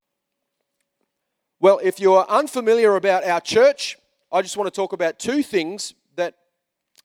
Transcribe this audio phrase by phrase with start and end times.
[1.60, 3.98] Well, if you're unfamiliar about our church,
[4.32, 6.36] I just want to talk about two things that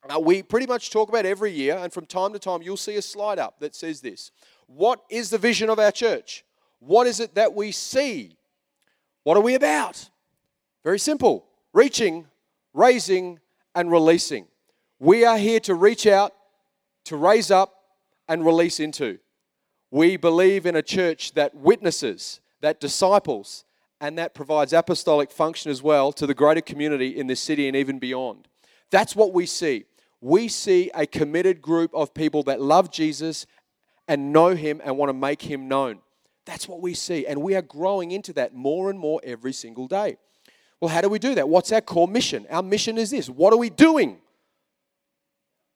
[0.09, 2.95] uh, we pretty much talk about every year, and from time to time you'll see
[2.95, 4.31] a slide up that says this
[4.67, 6.45] What is the vision of our church?
[6.81, 8.35] What is it that we see?
[9.23, 10.09] What are we about?
[10.83, 12.25] Very simple reaching,
[12.73, 13.39] raising,
[13.73, 14.47] and releasing.
[14.99, 16.33] We are here to reach out,
[17.05, 17.73] to raise up,
[18.27, 19.19] and release into.
[19.89, 23.63] We believe in a church that witnesses, that disciples,
[23.99, 27.77] and that provides apostolic function as well to the greater community in this city and
[27.77, 28.47] even beyond.
[28.89, 29.85] That's what we see.
[30.19, 33.45] We see a committed group of people that love Jesus
[34.07, 35.99] and know him and want to make him known.
[36.45, 37.25] That's what we see.
[37.25, 40.17] And we are growing into that more and more every single day.
[40.79, 41.47] Well, how do we do that?
[41.47, 42.47] What's our core mission?
[42.49, 44.17] Our mission is this what are we doing?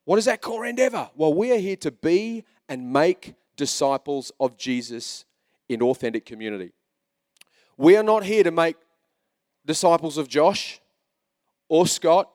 [0.06, 1.10] What is that core endeavor?
[1.16, 5.26] Well, we are here to be and make disciples of Jesus
[5.68, 6.72] in authentic community.
[7.78, 8.78] We are not here to make
[9.66, 10.80] disciples of Josh
[11.68, 12.30] or Scott.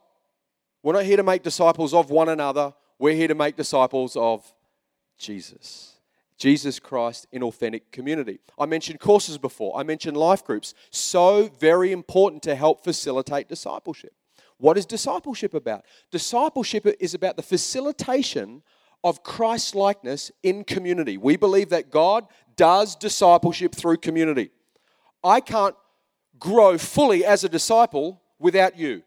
[0.82, 2.74] We're not here to make disciples of one another.
[2.98, 4.52] We're here to make disciples of
[5.16, 5.99] Jesus.
[6.40, 8.40] Jesus Christ in authentic community.
[8.58, 10.72] I mentioned courses before, I mentioned life groups.
[10.90, 14.14] So very important to help facilitate discipleship.
[14.56, 15.84] What is discipleship about?
[16.10, 18.62] Discipleship is about the facilitation
[19.04, 21.18] of Christ likeness in community.
[21.18, 24.50] We believe that God does discipleship through community.
[25.22, 25.76] I can't
[26.38, 29.02] grow fully as a disciple without you.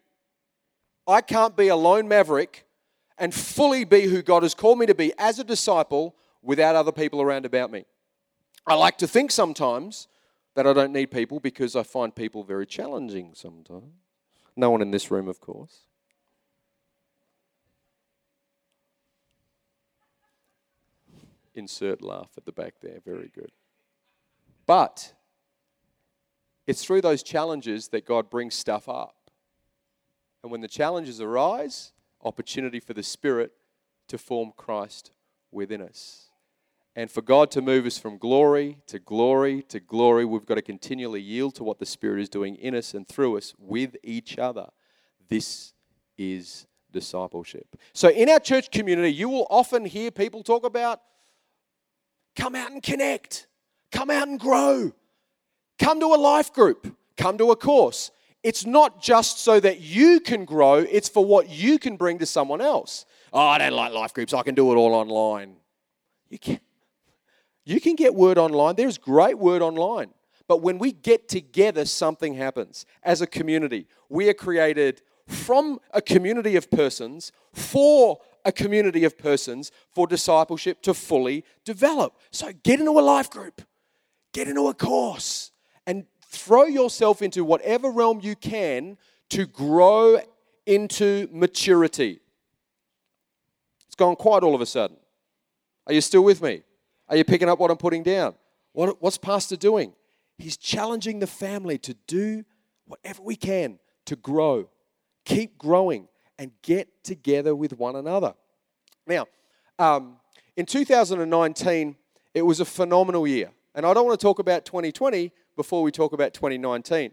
[1.08, 2.67] I can't be a lone maverick
[3.17, 6.91] and fully be who God has called me to be as a disciple without other
[6.91, 7.86] people around about me.
[8.67, 10.08] I like to think sometimes
[10.55, 13.94] that I don't need people because I find people very challenging sometimes.
[14.55, 15.80] No one in this room, of course.
[21.55, 22.99] Insert laugh at the back there.
[23.03, 23.52] Very good.
[24.65, 25.14] But
[26.65, 29.15] it's through those challenges that God brings stuff up.
[30.42, 31.93] And when the challenges arise,
[32.23, 33.53] opportunity for the Spirit
[34.08, 35.11] to form Christ
[35.52, 36.30] within us.
[36.95, 40.61] And for God to move us from glory to glory to glory, we've got to
[40.61, 44.37] continually yield to what the Spirit is doing in us and through us with each
[44.37, 44.67] other.
[45.27, 45.73] This
[46.17, 47.76] is discipleship.
[47.93, 51.02] So, in our church community, you will often hear people talk about
[52.36, 53.48] come out and connect,
[53.92, 54.92] come out and grow,
[55.80, 58.11] come to a life group, come to a course.
[58.43, 62.26] It's not just so that you can grow, it's for what you can bring to
[62.26, 63.05] someone else.
[63.32, 65.55] Oh, I don't like life groups, I can do it all online.
[66.30, 66.59] You can
[67.66, 68.76] you can get word online.
[68.76, 70.10] There's great word online.
[70.48, 72.86] But when we get together, something happens.
[73.02, 79.18] As a community, we are created from a community of persons for a community of
[79.18, 82.18] persons for discipleship to fully develop.
[82.32, 83.62] So get into a life group,
[84.34, 85.52] get into a course,
[85.88, 88.98] and throw yourself into whatever realm you can
[89.30, 90.20] to grow
[90.66, 92.20] into maturity.
[93.88, 94.98] It's gone quiet all of a sudden.
[95.88, 96.64] Are you still with me?
[97.09, 98.36] Are you picking up what I'm putting down?
[98.73, 99.93] What, what's Pastor doing?
[100.37, 102.43] He's challenging the family to do
[102.86, 104.69] whatever we can to grow,
[105.25, 108.33] keep growing, and get together with one another.
[109.08, 109.27] Now,
[109.80, 110.17] um,
[110.55, 111.95] in 2019,
[112.33, 113.52] it was a phenomenal year.
[113.75, 117.11] And I don't want to talk about 2020 before we talk about 2019.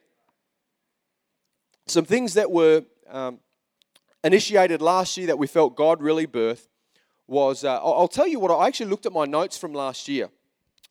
[1.86, 3.40] Some things that were um,
[4.22, 6.68] initiated last year that we felt God really birthed
[7.30, 10.28] was uh, I'll tell you what, I actually looked at my notes from last year.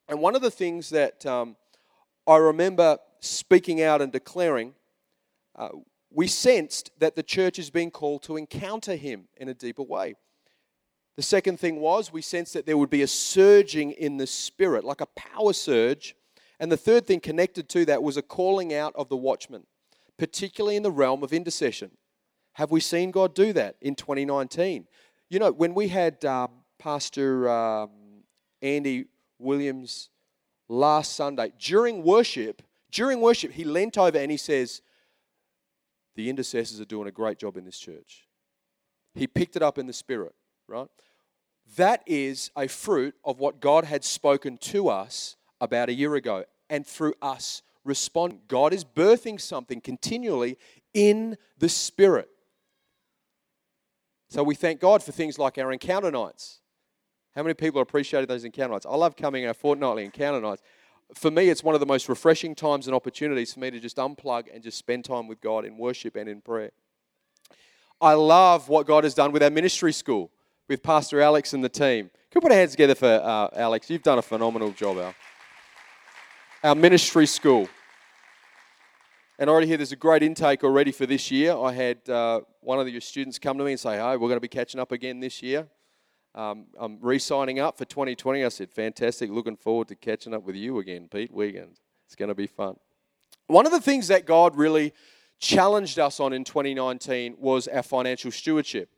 [0.07, 1.57] And one of the things that um,
[2.25, 4.73] I remember speaking out and declaring,
[5.55, 5.69] uh,
[6.11, 10.15] we sensed that the church is being called to encounter Him in a deeper way.
[11.17, 14.85] The second thing was we sensed that there would be a surging in the spirit,
[14.85, 16.15] like a power surge.
[16.59, 19.63] And the third thing connected to that was a calling out of the watchman,
[20.17, 21.91] particularly in the realm of intercession.
[22.53, 24.87] Have we seen God do that in 2019?
[25.29, 26.47] You know, when we had uh,
[26.79, 27.91] Pastor um,
[28.63, 29.05] Andy
[29.37, 30.09] Williams
[30.67, 34.81] last Sunday, during worship, during worship, he leant over and he says,
[36.15, 38.27] The intercessors are doing a great job in this church.
[39.13, 40.33] He picked it up in the spirit,
[40.67, 40.87] right?
[41.77, 46.45] That is a fruit of what God had spoken to us about a year ago,
[46.71, 48.39] and through us respond.
[48.47, 50.57] God is birthing something continually
[50.95, 52.29] in the spirit.
[54.29, 56.59] So we thank God for things like our encounter nights.
[57.35, 58.85] How many people appreciated those encounter nights?
[58.85, 60.61] I love coming our fortnightly encounter nights.
[61.15, 63.97] for me, it's one of the most refreshing times and opportunities for me to just
[63.97, 66.71] unplug and just spend time with God in worship and in prayer.
[67.99, 70.29] I love what God has done with our ministry school,
[70.67, 72.11] with Pastor Alex and the team.
[72.29, 73.89] Can we put our hands together for uh, Alex?
[73.89, 75.15] You've done a phenomenal job, Al.
[76.63, 77.67] Our ministry school.
[79.39, 81.55] And already here, there's a great intake already for this year.
[81.55, 84.35] I had uh, one of your students come to me and say, "Hey, we're going
[84.35, 85.65] to be catching up again this year."
[86.35, 88.43] Um, I'm re-signing up for 2020.
[88.43, 89.29] I said, "Fantastic!
[89.29, 91.33] Looking forward to catching up with you again, Pete.
[91.33, 91.79] Weekend.
[92.05, 92.75] It's going to be fun."
[93.47, 94.93] One of the things that God really
[95.39, 98.89] challenged us on in 2019 was our financial stewardship.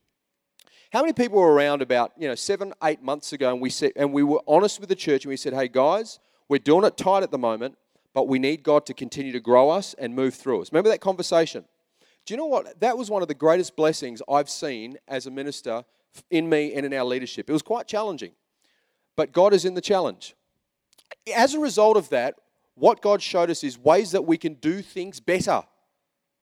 [0.91, 3.91] How many people were around about you know seven, eight months ago, and we said,
[3.95, 6.17] and we were honest with the church, and we said, "Hey guys,
[6.49, 7.77] we're doing it tight at the moment
[8.13, 10.71] but we need God to continue to grow us and move through us.
[10.71, 11.65] Remember that conversation?
[12.25, 12.79] Do you know what?
[12.79, 15.83] That was one of the greatest blessings I've seen as a minister
[16.29, 17.49] in me and in our leadership.
[17.49, 18.33] It was quite challenging,
[19.15, 20.35] but God is in the challenge.
[21.35, 22.35] As a result of that,
[22.75, 25.63] what God showed us is ways that we can do things better.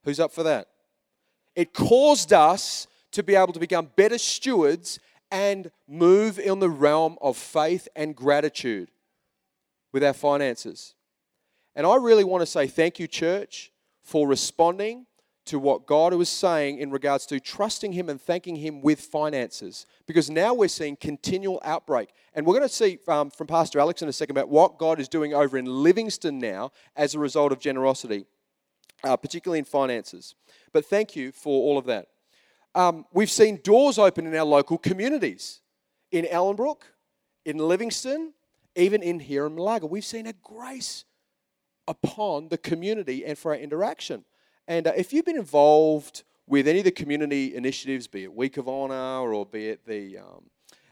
[0.03, 0.67] Who's up for that?
[1.55, 4.99] It caused us to be able to become better stewards
[5.31, 8.89] and move in the realm of faith and gratitude
[9.91, 10.93] with our finances.
[11.79, 13.71] And I really want to say thank you, church,
[14.03, 15.05] for responding
[15.45, 19.85] to what God was saying in regards to trusting Him and thanking Him with finances.
[20.05, 22.09] Because now we're seeing continual outbreak.
[22.33, 24.99] And we're going to see um, from Pastor Alex in a second about what God
[24.99, 28.25] is doing over in Livingstone now as a result of generosity,
[29.05, 30.35] uh, particularly in finances.
[30.73, 32.07] But thank you for all of that.
[32.75, 35.61] Um, we've seen doors open in our local communities
[36.11, 36.81] in Ellenbrook,
[37.45, 38.33] in Livingstone,
[38.75, 39.85] even in here in Malaga.
[39.85, 41.05] We've seen a grace
[41.89, 44.23] upon the community and for our interaction.
[44.67, 48.57] And uh, if you've been involved with any of the community initiatives, be it Week
[48.57, 50.43] of Honour or be it the, um,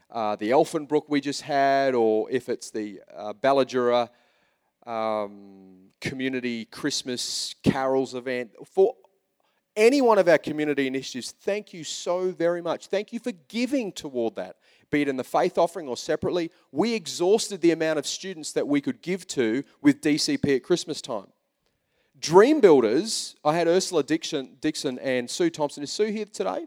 [0.10, 4.10] uh, the Elfinbrook we just had, or if it's the uh, Ballajura
[4.88, 8.96] um, Community Christmas Carols event, for
[9.76, 12.88] any one of our community initiatives, thank you so very much.
[12.88, 14.56] Thank you for giving toward that
[14.90, 18.68] be it in the faith offering or separately, we exhausted the amount of students that
[18.68, 21.28] we could give to with DCP at Christmas time.
[22.20, 25.84] Dream Builders, I had Ursula Dixon, Dixon and Sue Thompson.
[25.84, 26.66] Is Sue here today?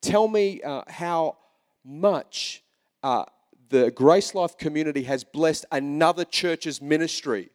[0.00, 1.38] Tell me uh, how
[1.84, 2.62] much
[3.02, 3.24] uh,
[3.68, 7.50] the Grace Life community has blessed another church's ministry.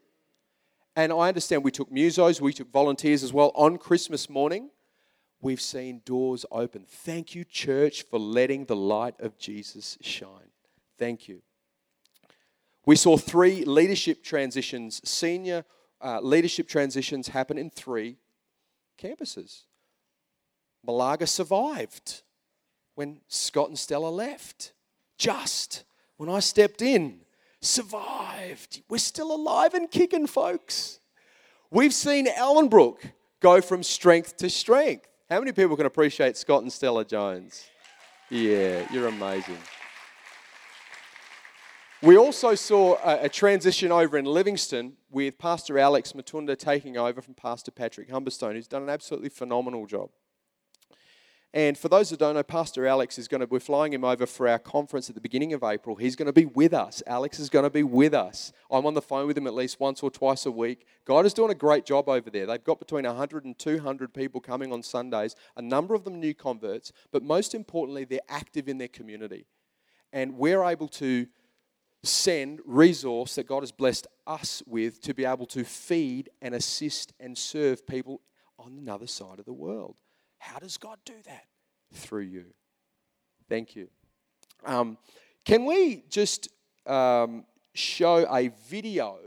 [0.95, 4.71] And I understand we took musos, we took volunteers as well on Christmas morning
[5.41, 6.85] we've seen doors open.
[6.87, 10.51] Thank you, church, for letting the light of Jesus shine.
[10.97, 11.41] Thank you.
[12.85, 15.65] We saw three leadership transitions, senior
[16.01, 18.17] uh, leadership transitions happen in three
[19.01, 19.63] campuses.
[20.85, 22.21] Malaga survived
[22.95, 24.73] when Scott and Stella left.
[25.17, 25.83] Just
[26.17, 27.21] when I stepped in,
[27.61, 28.81] survived.
[28.89, 30.99] We're still alive and kicking, folks.
[31.69, 32.99] We've seen Ellenbrook
[33.41, 35.07] go from strength to strength.
[35.29, 37.69] How many people can appreciate Scott and Stella Jones?
[38.29, 39.57] Yeah, you're amazing.
[42.01, 47.21] We also saw a, a, transition over in Livingstone with Pastor Alex Matunda taking over
[47.21, 50.11] from Pastor Patrick Humberstone, who's done an absolutely phenomenal job.
[51.53, 54.25] And for those that don't know, Pastor Alex is going to, we're flying him over
[54.25, 55.95] for our conference at the beginning of April.
[55.95, 57.01] He's going to be with us.
[57.07, 58.51] Alex is going to be with us.
[58.69, 60.85] I'm on the phone with him at least once or twice a week.
[61.05, 62.45] God is doing a great job over there.
[62.45, 66.33] They've got between 100 and 200 people coming on Sundays, a number of them new
[66.33, 69.45] converts, but most importantly, they're active in their community.
[70.11, 71.27] And we're able to
[72.03, 77.13] send resource that God has blessed us with to be able to feed and assist
[77.19, 78.21] and serve people
[78.59, 79.95] on another side of the world.
[80.37, 81.45] How does God do that?
[81.93, 82.45] Through you.
[83.49, 83.87] Thank you.
[84.65, 84.97] Um,
[85.45, 86.49] can we just
[86.85, 89.17] um, show a video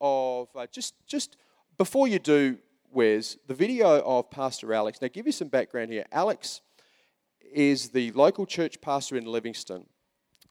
[0.00, 1.36] of uh, just just
[1.76, 2.58] before you do,
[2.90, 5.00] Wes, the video of Pastor Alex.
[5.00, 6.06] Now, give you some background here.
[6.10, 6.60] Alex
[7.52, 9.86] is the local church pastor in Livingstone.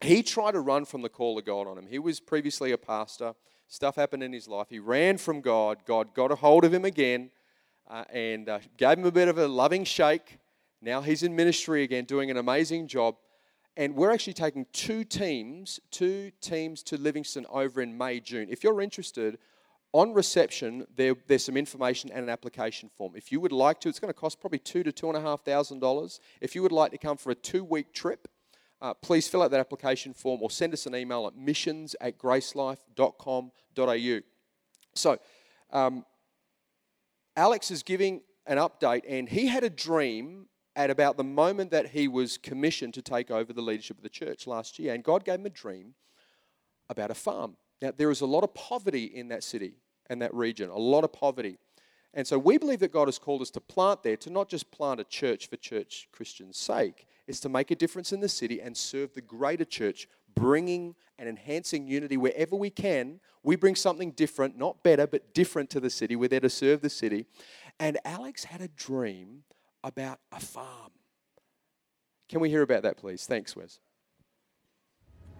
[0.00, 1.86] He tried to run from the call of God on him.
[1.88, 3.34] He was previously a pastor.
[3.66, 4.68] Stuff happened in his life.
[4.70, 5.78] He ran from God.
[5.84, 7.30] God got a hold of him again
[7.88, 10.38] uh, and uh, gave him a bit of a loving shake.
[10.80, 13.16] Now he's in ministry again, doing an amazing job.
[13.76, 18.48] And we're actually taking two teams, two teams to Livingstone over in May, June.
[18.50, 19.38] If you're interested,
[19.92, 23.12] on reception, there, there's some information and an application form.
[23.16, 25.20] If you would like to, it's going to cost probably two to two and a
[25.20, 26.20] half thousand dollars.
[26.40, 28.28] If you would like to come for a two-week trip,
[28.82, 32.18] uh, please fill out that application form or send us an email at missions at
[32.18, 34.20] gracelife.com.au.
[34.94, 35.18] So,
[35.72, 36.04] um,
[37.38, 41.90] Alex is giving an update, and he had a dream at about the moment that
[41.90, 44.92] he was commissioned to take over the leadership of the church last year.
[44.92, 45.94] And God gave him a dream
[46.88, 47.56] about a farm.
[47.80, 49.74] Now, there is a lot of poverty in that city.
[50.10, 51.58] and that region, a lot of poverty.
[52.14, 54.70] And so we believe that God has called us to plant there, to not just
[54.70, 58.60] plant a church for church Christians' sake, it's to make a difference in the city
[58.60, 63.20] and serve the greater church, bringing and enhancing unity wherever we can.
[63.42, 66.16] We bring something different, not better, but different to the city.
[66.16, 67.26] We're there to serve the city.
[67.80, 69.44] And Alex had a dream
[69.84, 70.92] about a farm.
[72.28, 73.26] Can we hear about that, please?
[73.26, 73.80] Thanks, Wes.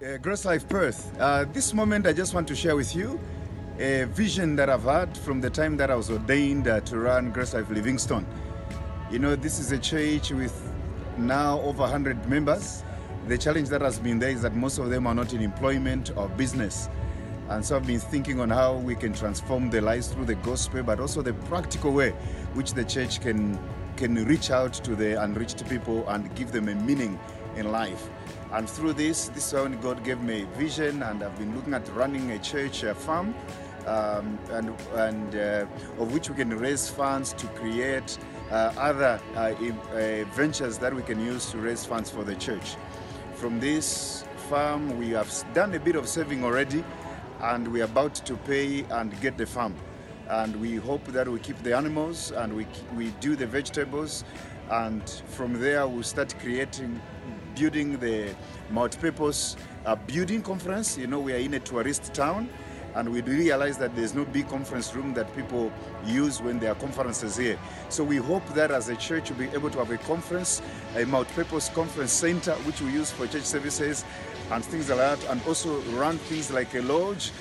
[0.05, 1.13] Uh, Grace Life Perth.
[1.19, 3.21] Uh, this moment, I just want to share with you
[3.79, 7.31] a vision that I've had from the time that I was ordained uh, to run
[7.31, 8.27] Grace Life Livingstone.
[9.11, 10.55] You know, this is a church with
[11.17, 12.85] now over 100 members.
[13.29, 16.17] The challenge that has been there is that most of them are not in employment
[16.17, 16.89] or business.
[17.51, 20.83] And so I've been thinking on how we can transform their lives through the gospel,
[20.83, 22.13] but also the practical way
[22.55, 23.59] which the church can
[23.99, 27.21] can reach out to the unreached people and give them a meaning
[27.57, 28.09] in life.
[28.51, 31.75] And through this, this is when God gave me a vision, and I've been looking
[31.75, 33.35] at running a church a farm,
[33.87, 35.67] um, and and uh,
[35.99, 38.17] of which we can raise funds to create
[38.51, 42.77] uh, other uh, uh, ventures that we can use to raise funds for the church.
[43.41, 46.83] From this farm, we have done a bit of saving already,
[47.41, 49.77] and we're about to pay and get the farm.
[50.29, 52.67] And we hope that we keep the animals and we,
[52.97, 54.25] we do the vegetables
[54.71, 57.01] and from there we'll start creating
[57.55, 58.35] building the
[58.71, 60.99] multi-purpose uh, building conference.
[60.99, 62.49] You know we are in a tourist town
[62.95, 65.73] and we realize that there's no big conference room that people
[66.05, 67.59] use when there are conferences here.
[67.89, 70.63] So we hope that as a church we'll be able to have a conference,
[70.97, 74.05] a multi-purpose conference center which we use for church services
[74.51, 77.33] and things like that, and also run things like a lodge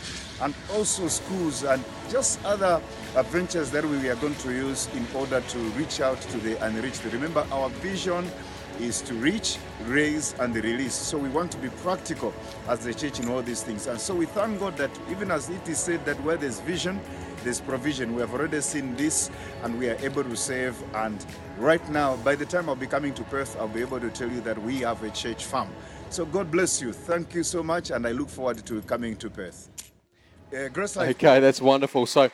[0.42, 2.82] and also schools and just other
[3.16, 7.04] adventures that we are going to use in order to reach out to the unreached.
[7.06, 8.30] Remember, our vision
[8.79, 10.93] is to reach, raise, and release.
[10.93, 12.34] So we want to be practical
[12.67, 13.88] as the church in all these things.
[13.88, 17.00] And so we thank God that even as it is said that where there's vision,
[17.43, 18.13] there's provision.
[18.13, 19.29] We have already seen this
[19.63, 20.75] and we are able to save.
[20.93, 21.25] And
[21.57, 24.29] right now, by the time I'll be coming to Perth, I'll be able to tell
[24.31, 25.69] you that we have a church farm.
[26.10, 26.93] So God bless you.
[26.93, 27.91] Thank you so much.
[27.91, 29.69] And I look forward to coming to Perth.
[30.55, 31.10] Uh, Grace Life.
[31.12, 32.05] Okay, that's wonderful.
[32.05, 32.31] So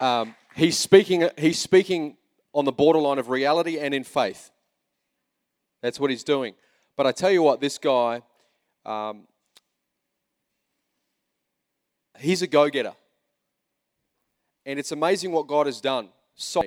[0.00, 1.28] um, he's speaking.
[1.38, 2.16] He's speaking
[2.52, 4.50] on the borderline of reality and in faith.
[5.86, 6.54] That's what he's doing.
[6.96, 8.20] But I tell you what, this guy,
[8.84, 9.28] um,
[12.18, 12.92] he's a go-getter,
[14.64, 16.08] and it's amazing what God has done.
[16.34, 16.62] So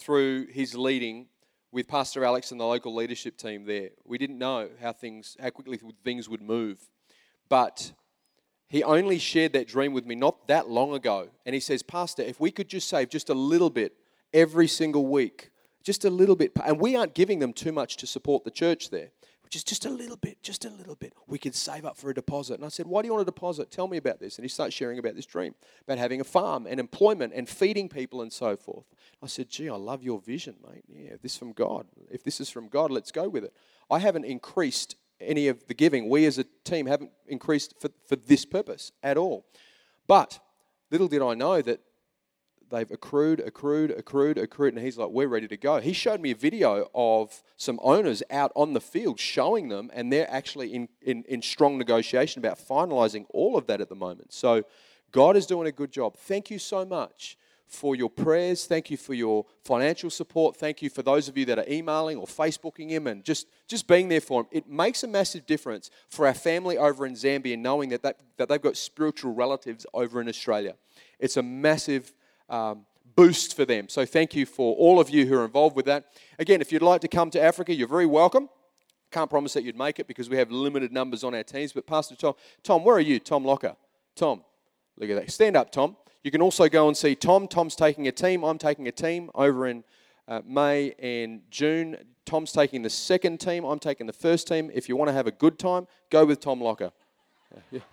[0.00, 1.26] through his leading
[1.70, 5.50] with Pastor Alex and the local leadership team there, we didn't know how things, how
[5.50, 6.78] quickly things would move,
[7.48, 7.92] but
[8.66, 11.28] he only shared that dream with me not that long ago.
[11.46, 13.92] And he says, Pastor, if we could just save just a little bit
[14.32, 15.52] every single week,
[15.84, 18.90] just a little bit, and we aren't giving them too much to support the church
[18.90, 19.10] there,
[19.42, 22.10] which is just a little bit, just a little bit, we could save up for
[22.10, 22.54] a deposit.
[22.54, 23.70] And I said, Why do you want a deposit?
[23.70, 24.36] Tell me about this.
[24.36, 25.54] And he starts sharing about this dream,
[25.86, 28.86] about having a farm and employment and feeding people and so forth.
[29.22, 30.84] I said, Gee, I love your vision, mate.
[30.88, 33.52] Yeah, this is from God, if this is from God, let's go with it.
[33.90, 36.08] I haven't increased any of the giving.
[36.08, 39.46] We as a team haven't increased for, for this purpose at all.
[40.06, 40.40] But
[40.90, 41.80] little did I know that
[42.70, 45.80] they've accrued, accrued, accrued, accrued, and he's like, we're ready to go.
[45.80, 50.12] He showed me a video of some owners out on the field showing them, and
[50.12, 54.32] they're actually in, in, in strong negotiation about finalizing all of that at the moment.
[54.32, 54.64] So
[55.12, 56.16] God is doing a good job.
[56.16, 58.66] Thank you so much for your prayers.
[58.66, 60.56] Thank you for your financial support.
[60.56, 63.86] Thank you for those of you that are emailing or Facebooking him and just, just
[63.86, 64.46] being there for him.
[64.50, 68.48] It makes a massive difference for our family over in Zambia knowing that, that, that
[68.48, 70.76] they've got spiritual relatives over in Australia.
[71.18, 72.12] It's a massive
[72.48, 72.86] um,
[73.16, 73.88] boost for them.
[73.88, 76.06] So thank you for all of you who are involved with that.
[76.38, 78.48] Again, if you'd like to come to Africa, you're very welcome.
[79.10, 81.72] Can't promise that you'd make it because we have limited numbers on our teams.
[81.72, 83.20] But Pastor Tom, Tom, where are you?
[83.20, 83.76] Tom Locker.
[84.16, 84.42] Tom,
[84.96, 85.30] look at that.
[85.30, 85.96] Stand up, Tom.
[86.22, 87.46] You can also go and see Tom.
[87.46, 88.42] Tom's taking a team.
[88.42, 89.84] I'm taking a team over in
[90.26, 91.96] uh, May and June.
[92.24, 93.64] Tom's taking the second team.
[93.64, 94.70] I'm taking the first team.
[94.72, 96.90] If you want to have a good time, go with Tom Locker.
[97.70, 97.80] Yeah.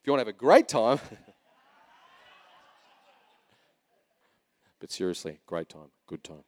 [0.00, 0.98] If you want to have a great time,
[4.80, 6.44] but seriously, great time, good time.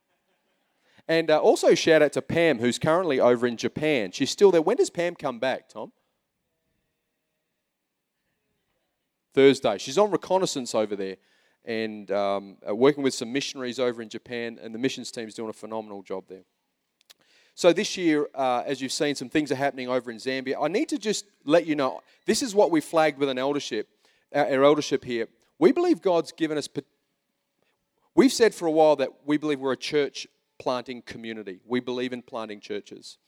[1.09, 4.13] And uh, also shout out to Pam, who's currently over in Japan.
[4.13, 4.63] She's still there.
[4.63, 5.93] When does Pam come back, Tom?
[9.35, 9.79] Thursday.
[9.79, 11.17] She's on reconnaissance over there
[11.65, 15.35] and um, uh, working with some missionaries over in Japan, and the missions team is
[15.35, 16.43] doing a phenomenal job there.
[17.55, 20.57] So, this year, uh, as you've seen, some things are happening over in Zambia.
[20.61, 23.89] I need to just let you know this is what we flagged with an eldership,
[24.35, 25.29] our, our eldership here.
[25.59, 26.69] We believe God's given us,
[28.15, 30.27] we've said for a while that we believe we're a church
[30.59, 31.61] planting community.
[31.67, 33.19] We believe in planting churches.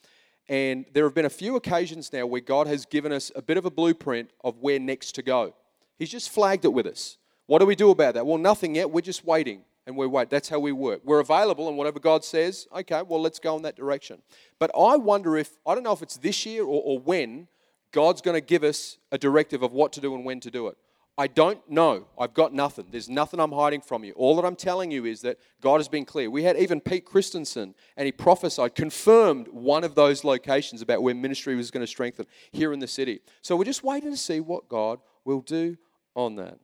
[0.48, 3.56] And there have been a few occasions now where God has given us a bit
[3.56, 5.54] of a blueprint of where next to go.
[5.98, 7.18] He's just flagged it with us.
[7.46, 8.26] What do we do about that?
[8.26, 8.90] Well, nothing yet.
[8.90, 10.30] We're just waiting and we wait.
[10.30, 11.02] That's how we work.
[11.04, 14.22] We're available, and whatever God says, okay, well, let's go in that direction.
[14.58, 17.48] But I wonder if, I don't know if it's this year or, or when,
[17.92, 20.68] God's going to give us a directive of what to do and when to do
[20.68, 20.76] it.
[21.16, 22.06] I don't know.
[22.18, 22.87] I've got nothing.
[22.90, 24.12] There's nothing I'm hiding from you.
[24.14, 26.28] All that I'm telling you is that God has been clear.
[26.28, 31.14] We had even Pete Christensen, and he prophesied, confirmed one of those locations about where
[31.14, 33.21] ministry was going to strengthen here in the city.
[33.42, 35.76] So we're just waiting to see what God will do
[36.16, 36.59] on that.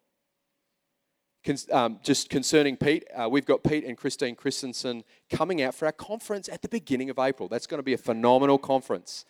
[1.71, 5.93] Um, just concerning Pete, uh, we've got Pete and Christine Christensen coming out for our
[5.93, 7.49] conference at the beginning of April.
[7.49, 9.25] That's going to be a phenomenal conference.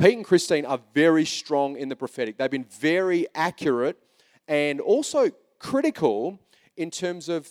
[0.00, 2.36] Pete and Christine are very strong in the prophetic.
[2.36, 3.98] They've been very accurate
[4.48, 6.38] and also critical
[6.76, 7.48] in terms of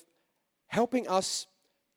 [0.67, 1.47] helping us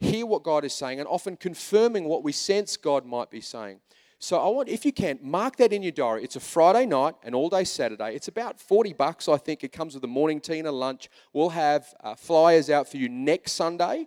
[0.00, 3.80] hear what God is saying and often confirming what we sense God might be saying.
[4.18, 6.24] So I want, if you can, mark that in your diary.
[6.24, 8.14] It's a Friday night and all day Saturday.
[8.14, 9.62] It's about 40 bucks, I think.
[9.62, 11.10] It comes with a morning tea and a lunch.
[11.34, 14.06] We'll have uh, flyers out for you next Sunday,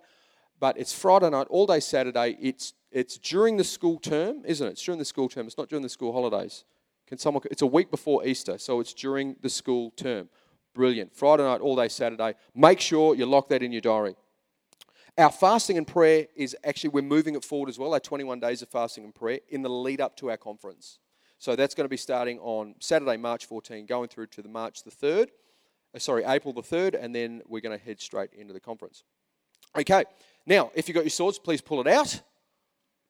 [0.60, 2.38] but it's Friday night, all day Saturday.
[2.42, 4.72] It's, it's during the school term, isn't it?
[4.72, 5.46] It's during the school term.
[5.46, 6.64] It's not during the school holidays.
[7.08, 10.30] Can someone, it's a week before Easter, so it's during the school term.
[10.74, 11.16] Brilliant.
[11.16, 12.36] Friday night, all day Saturday.
[12.56, 14.16] Make sure you lock that in your diary.
[15.18, 18.62] Our fasting and prayer is actually, we're moving it forward as well, our 21 days
[18.62, 21.00] of fasting and prayer in the lead up to our conference.
[21.40, 24.84] So that's going to be starting on Saturday, March 14, going through to the March
[24.84, 25.28] the 3rd,
[25.96, 29.04] uh, sorry, April the 3rd, and then we're going to head straight into the conference.
[29.78, 30.04] Okay,
[30.46, 32.22] now, if you've got your swords, please pull it out.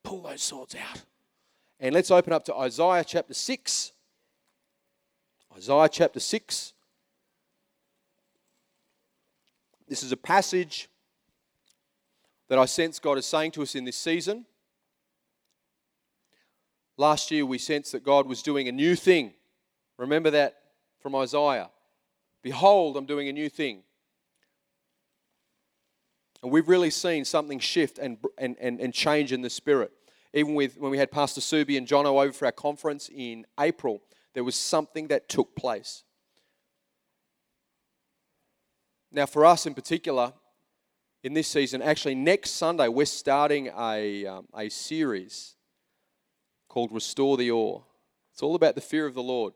[0.04, 1.04] Pull those swords out.
[1.80, 3.92] And let's open up to Isaiah chapter 6.
[5.56, 6.74] Isaiah chapter 6.
[9.90, 10.88] This is a passage
[12.48, 14.46] that I sense God is saying to us in this season.
[16.96, 19.34] Last year, we sensed that God was doing a new thing.
[19.98, 20.58] Remember that
[21.00, 21.72] from Isaiah.
[22.44, 23.82] Behold, I'm doing a new thing.
[26.44, 29.92] And we've really seen something shift and, and, and, and change in the spirit.
[30.36, 34.04] Even with when we had Pastor Subi and Jono over for our conference in April,
[34.36, 36.04] there was something that took place.
[39.12, 40.34] Now, for us in particular,
[41.24, 41.82] in this season.
[41.82, 45.56] Actually, next Sunday, we're starting a, um, a series
[46.68, 47.82] called Restore the Awe.
[48.34, 49.54] It's all about the fear of the Lord.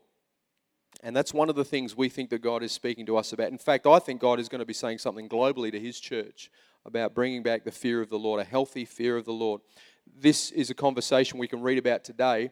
[1.02, 3.50] And that's one of the things we think that God is speaking to us about.
[3.50, 6.50] In fact, I think God is going to be saying something globally to His church
[6.84, 9.60] about bringing back the fear of the Lord, a healthy fear of the Lord.
[10.06, 12.50] This is a conversation we can read about today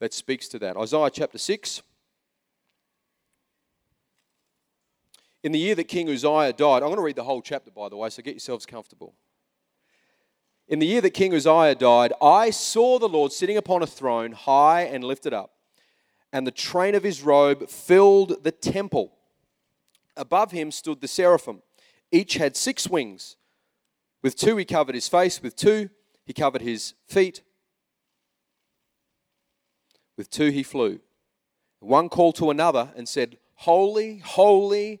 [0.00, 0.76] that speaks to that.
[0.76, 1.82] Isaiah chapter 6.
[5.42, 7.88] In the year that King Uzziah died, I'm going to read the whole chapter, by
[7.88, 9.14] the way, so get yourselves comfortable.
[10.68, 14.32] In the year that King Uzziah died, I saw the Lord sitting upon a throne,
[14.32, 15.52] high and lifted up,
[16.32, 19.12] and the train of his robe filled the temple.
[20.16, 21.62] Above him stood the seraphim.
[22.12, 23.36] Each had six wings.
[24.22, 25.88] With two he covered his face, with two
[26.24, 27.42] he covered his feet,
[30.16, 31.00] with two he flew.
[31.80, 35.00] One called to another and said, Holy, holy,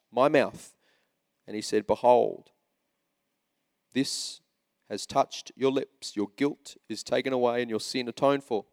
[0.11, 0.73] my mouth.
[1.47, 2.51] And he said, Behold,
[3.93, 4.41] this
[4.89, 6.15] has touched your lips.
[6.15, 8.65] Your guilt is taken away and your sin atoned for.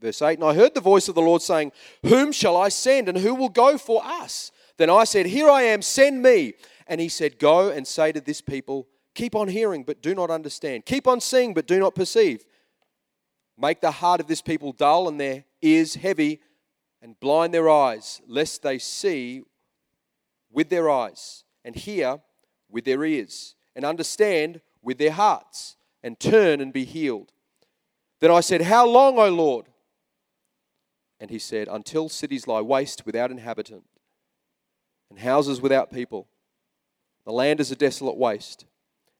[0.00, 1.72] Verse 8 And I heard the voice of the Lord saying,
[2.06, 4.52] Whom shall I send and who will go for us?
[4.76, 6.54] Then I said, Here I am, send me.
[6.86, 10.30] And he said, Go and say to this people, Keep on hearing, but do not
[10.30, 10.86] understand.
[10.86, 12.44] Keep on seeing, but do not perceive.
[13.56, 16.40] Make the heart of this people dull and their ears heavy,
[17.00, 19.42] and blind their eyes, lest they see
[20.50, 22.20] with their eyes, and hear
[22.70, 27.32] with their ears, and understand with their hearts, and turn and be healed.
[28.20, 29.66] Then I said, How long, O Lord?
[31.20, 33.84] And he said, Until cities lie waste without inhabitant,
[35.10, 36.28] and houses without people.
[37.24, 38.64] The land is a desolate waste,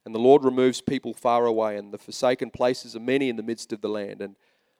[0.04, 3.42] and the Lord removes people far away, and the forsaken places are many in the
[3.42, 4.22] midst of the land.
[4.22, 4.36] And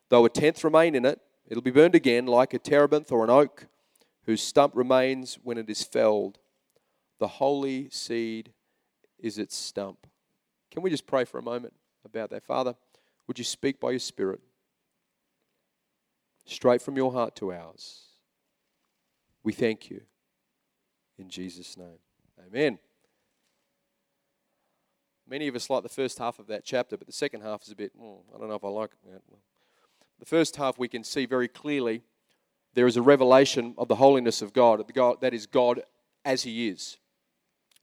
[0.09, 3.31] though a tenth remain in it, It'll be burned again like a terebinth or an
[3.31, 3.67] oak
[4.25, 6.39] whose stump remains when it is felled.
[7.19, 8.53] The holy seed
[9.19, 10.07] is its stump.
[10.71, 11.73] Can we just pray for a moment
[12.05, 12.45] about that?
[12.45, 12.75] Father,
[13.27, 14.41] would you speak by your Spirit
[16.45, 18.03] straight from your heart to ours?
[19.43, 20.03] We thank you
[21.19, 21.99] in Jesus' name.
[22.47, 22.79] Amen.
[25.27, 27.71] Many of us like the first half of that chapter, but the second half is
[27.71, 29.23] a bit, mm, I don't know if I like it.
[30.19, 32.03] The first half we can see very clearly
[32.75, 34.85] there is a revelation of the holiness of God,
[35.21, 35.83] that is God
[36.25, 36.99] as He is.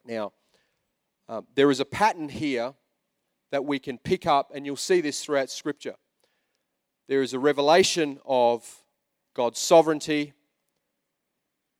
[0.06, 0.34] Now,
[1.28, 2.74] um, there is a pattern here
[3.52, 5.96] that we can pick up, and you'll see this throughout Scripture.
[7.08, 8.84] There is a revelation of
[9.34, 10.34] God's sovereignty.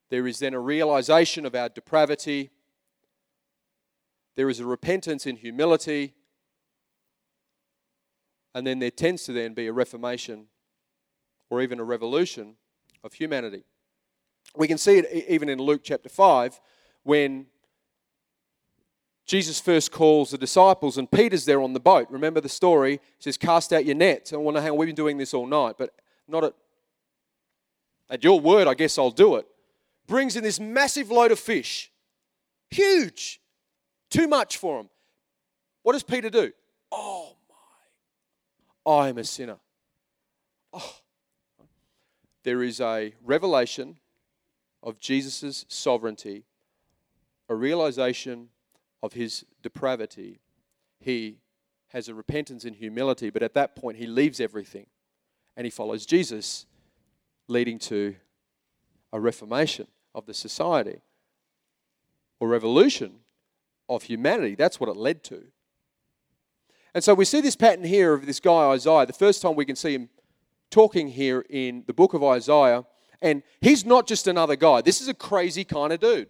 [0.10, 2.52] There is then a realization of our depravity.
[4.36, 6.14] There is a repentance in humility.
[8.56, 10.48] And then there tends to then be a reformation
[11.50, 12.56] or even a revolution
[13.04, 13.66] of humanity.
[14.56, 16.62] We can see it even in Luke chapter 5
[17.04, 17.48] when
[19.26, 22.08] Jesus first calls the disciples, and Peter's there on the boat.
[22.10, 23.02] Remember the story?
[23.18, 24.32] He says, Cast out your nets.
[24.32, 25.94] I wonder how we've been doing this all night, but
[26.28, 26.54] not at,
[28.10, 29.48] at your word, I guess I'll do it.
[30.08, 31.92] Brings in this massive load of fish.
[32.70, 33.42] Huge.
[34.10, 34.90] Too much for him.
[35.84, 36.54] What does Peter do?
[36.92, 37.36] Oh
[38.86, 39.58] my, I'm a sinner.
[40.74, 40.98] Oh.
[42.44, 43.98] There is a revelation
[44.84, 46.44] of Jesus' sovereignty,
[47.50, 48.50] a realization
[49.02, 50.40] of his depravity,
[51.00, 51.38] he
[51.90, 54.88] has a repentance and humility, but at that point he leaves everything
[55.56, 56.66] and he follows Jesus,
[57.48, 58.16] leading to
[59.14, 61.02] a reformation of the society
[62.40, 63.20] or revolution
[63.88, 64.56] of humanity.
[64.56, 65.44] That's what it led to.
[66.96, 69.06] And so we see this pattern here of this guy Isaiah.
[69.06, 70.10] The first time we can see him
[70.72, 72.86] talking here in the book of Isaiah,
[73.22, 74.80] and he's not just another guy.
[74.80, 76.30] This is a crazy kind of dude.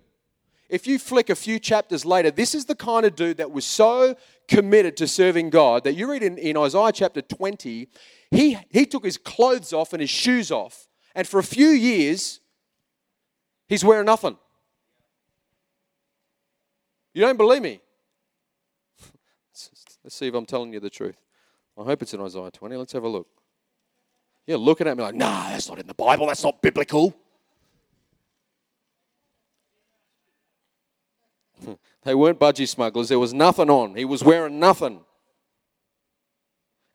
[0.67, 3.63] If you flick a few chapters later, this is the kind of dude that was
[3.63, 4.15] so
[4.47, 7.87] committed to serving God that you read in, in Isaiah chapter 20,
[8.31, 10.87] he, he took his clothes off and his shoes off.
[11.13, 12.39] And for a few years,
[13.67, 14.35] he's wearing nothing.
[17.13, 17.81] You don't believe me?
[20.05, 21.17] Let's see if I'm telling you the truth.
[21.75, 22.75] I hope it's in Isaiah 20.
[22.75, 23.27] Let's have a look.
[24.45, 26.27] You're looking at me like, nah, that's not in the Bible.
[26.27, 27.15] That's not biblical.
[32.03, 33.09] They weren't budgie smugglers.
[33.09, 33.95] There was nothing on.
[33.95, 34.99] He was wearing nothing.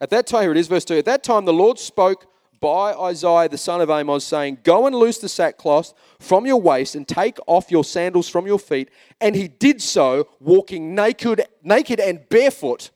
[0.00, 0.98] At that time, here it is, verse 2.
[0.98, 2.26] At that time, the Lord spoke
[2.60, 6.94] by Isaiah the son of Amos, saying, Go and loose the sackcloth from your waist
[6.94, 8.88] and take off your sandals from your feet.
[9.20, 12.92] And he did so, walking naked, naked and barefoot.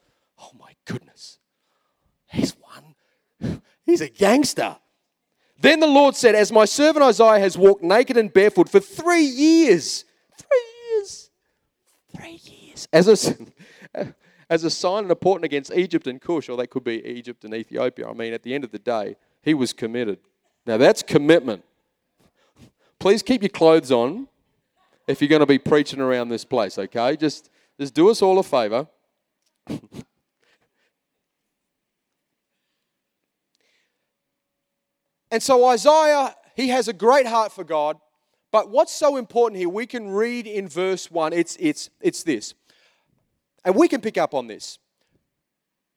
[0.84, 1.38] Goodness.
[2.26, 2.54] He's
[3.40, 3.62] one.
[3.86, 4.76] He's a gangster.
[5.60, 9.24] Then the Lord said, As my servant Isaiah has walked naked and barefoot for three
[9.24, 10.04] years,
[10.36, 11.30] Three years.
[12.16, 14.14] three years, As a,
[14.50, 17.44] as a sign and a portent against Egypt and Cush, or they could be Egypt
[17.44, 18.08] and Ethiopia.
[18.08, 20.18] I mean, at the end of the day, he was committed.
[20.66, 21.64] Now, that's commitment.
[22.98, 24.28] Please keep your clothes on
[25.06, 27.16] if you're going to be preaching around this place, okay?
[27.16, 28.88] Just, just do us all a favor.
[35.34, 37.96] and so, Isaiah, he has a great heart for God.
[38.52, 42.54] But what's so important here, we can read in verse 1, it's, it's, it's this.
[43.64, 44.78] And we can pick up on this.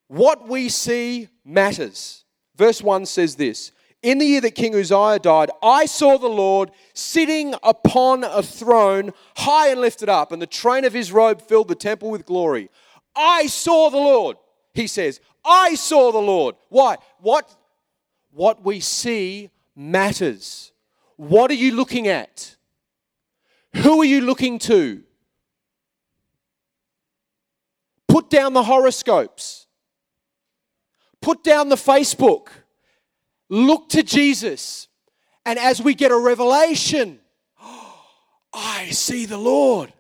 [0.08, 2.26] What we see matters.
[2.56, 6.72] Verse 1 says this In the year that King Uzziah died, I saw the Lord
[6.96, 11.68] sitting upon a throne, high and lifted up, and the train of his robe filled
[11.68, 12.72] the temple with glory.
[13.16, 14.38] I saw the Lord,
[14.74, 15.22] he says.
[15.46, 16.56] I saw the Lord.
[16.70, 16.98] Why?
[17.20, 17.56] What,
[18.38, 20.72] what we see matters.
[21.16, 22.56] What are you looking at?
[23.78, 25.02] Who are you looking to?
[28.08, 29.66] Put down the horoscopes.
[31.20, 32.50] Put down the Facebook.
[33.50, 34.88] Look to Jesus.
[35.44, 37.20] And as we get a revelation,
[38.54, 39.92] I see the Lord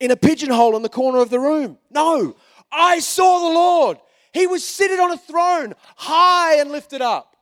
[0.00, 1.78] in a pigeonhole in the corner of the room.
[1.92, 2.34] No,
[2.72, 3.98] I saw the Lord.
[4.32, 7.36] He was seated on a throne, high and lifted up.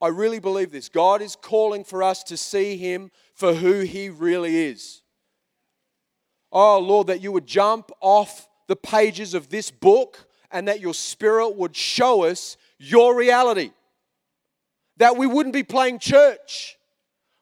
[0.00, 0.88] I really believe this.
[0.88, 5.02] God is calling for us to see Him for who He really is.
[6.52, 10.94] Oh, Lord, that you would jump off the pages of this book and that your
[10.94, 13.72] Spirit would show us your reality.
[14.98, 16.76] That we wouldn't be playing church,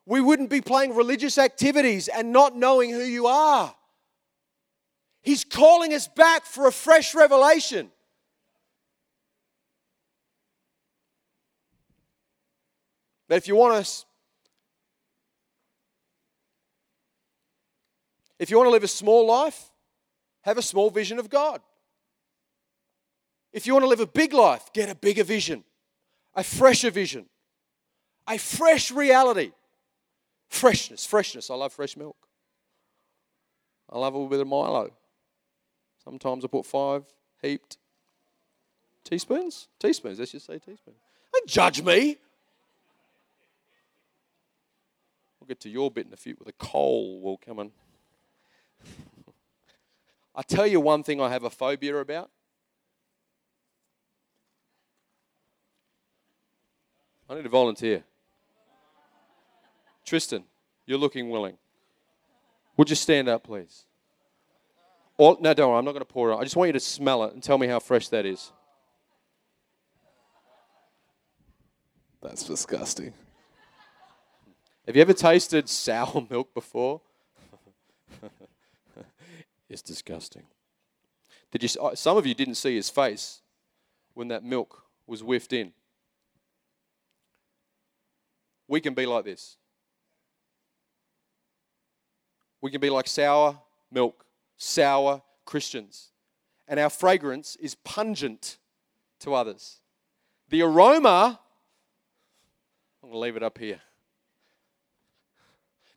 [0.07, 3.75] we wouldn't be playing religious activities and not knowing who you are.
[5.23, 7.91] He's calling us back for a fresh revelation.
[13.29, 14.05] But if you want to
[18.39, 19.71] if you want to live a small life,
[20.43, 21.61] have a small vision of God.
[23.53, 25.65] If you want to live a big life, get a bigger vision,
[26.35, 27.27] a fresher vision,
[28.29, 29.53] a fresh reality.
[30.49, 31.51] Freshness, freshness.
[31.51, 32.17] I love fresh milk.
[33.91, 34.91] I love a little bit of Milo.
[36.05, 37.05] Sometimes I put five
[37.43, 37.79] heaped
[39.05, 39.69] teaspoons.
[39.81, 40.99] Teaspoons, let's just say teaspoons.
[41.33, 42.19] Don't judge me.
[45.47, 47.71] We'll get to your bit in a few with a coal will come in.
[50.35, 52.31] I tell you one thing I have a phobia about.
[57.31, 58.03] I need a volunteer.
[60.05, 60.43] Tristan,
[60.85, 61.57] you're looking willing.
[62.77, 63.85] Would you stand up, please?
[65.17, 66.37] Or, no, don't worry, I'm not going to pour it.
[66.37, 68.51] I just want you to smell it and tell me how fresh that is.
[72.21, 73.15] That's disgusting.
[74.87, 77.01] Have you ever tasted sour milk before?
[79.69, 80.45] it's disgusting.
[81.51, 81.81] Did you?
[81.81, 83.41] uh, Some of you didn't see his face
[84.15, 85.73] when that milk was whiffed in.
[88.69, 89.57] We can be like this.
[92.61, 93.59] We can be like sour
[93.91, 94.25] milk,
[94.57, 96.11] sour Christians.
[96.69, 98.59] And our fragrance is pungent
[99.21, 99.79] to others.
[100.49, 101.39] The aroma,
[103.03, 103.81] I'm going to leave it up here.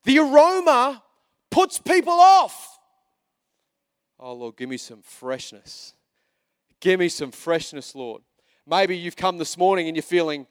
[0.03, 1.03] The aroma
[1.49, 2.79] puts people off.
[4.19, 5.93] Oh, Lord, give me some freshness.
[6.79, 8.21] Give me some freshness, Lord.
[8.67, 10.45] Maybe you've come this morning and you're feeling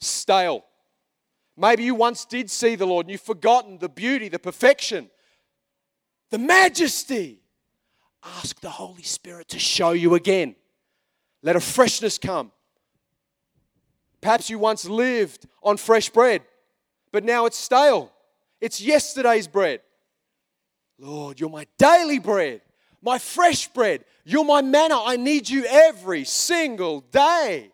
[0.00, 0.64] stale.
[1.56, 5.10] Maybe you once did see the Lord and you've forgotten the beauty, the perfection,
[6.30, 7.40] the majesty.
[8.22, 10.54] Ask the Holy Spirit to show you again.
[11.42, 12.52] Let a freshness come.
[14.20, 16.42] Perhaps you once lived on fresh bread,
[17.12, 18.12] but now it's stale.
[18.60, 19.80] It's yesterday's bread.
[20.98, 22.60] Lord, you're my daily bread,
[23.00, 24.04] my fresh bread.
[24.24, 25.00] You're my manna.
[25.00, 27.70] I need you every single day.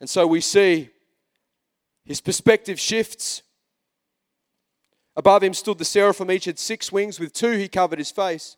[0.00, 0.90] And so we see
[2.04, 3.42] his perspective shifts.
[5.16, 7.18] Above him stood the seraphim, each had six wings.
[7.18, 8.56] With two he covered his face,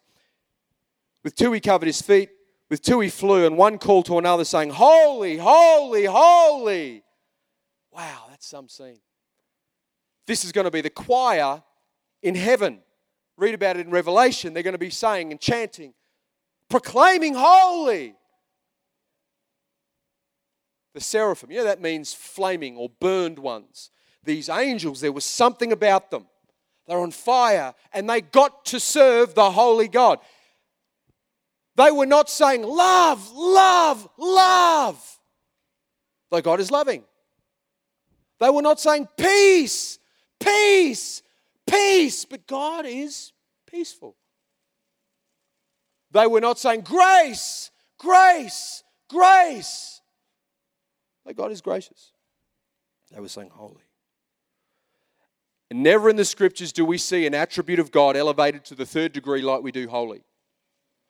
[1.25, 2.29] with two he covered his feet,
[2.69, 7.03] with two he flew, and one called to another, saying, Holy, holy, holy.
[7.93, 9.01] Wow, that's some scene.
[10.27, 11.63] This is going to be the choir
[12.23, 12.81] in heaven.
[13.37, 14.55] Read about it in Revelation.
[14.55, 15.95] They're going to be saying and chanting,
[16.69, 18.15] proclaiming holy.
[20.95, 23.91] The seraphim, you know, that means flaming or burned ones.
[24.25, 26.27] These angels, there was something about them.
[26.87, 30.19] They're on fire and they got to serve the holy God.
[31.77, 35.19] They were not saying, Love, love, love.
[36.31, 37.05] Though God is loving.
[38.41, 39.99] They were not saying, Peace,
[40.41, 41.23] peace,
[41.67, 42.25] peace.
[42.25, 43.33] But God is
[43.71, 44.17] peaceful.
[46.11, 50.01] They were not saying, Grace, grace, grace.
[51.25, 52.13] But God is gracious.
[53.13, 53.85] They were saying, Holy.
[55.71, 58.87] And never in the scriptures do we see an attribute of God elevated to the
[58.87, 60.23] third degree like we do holy.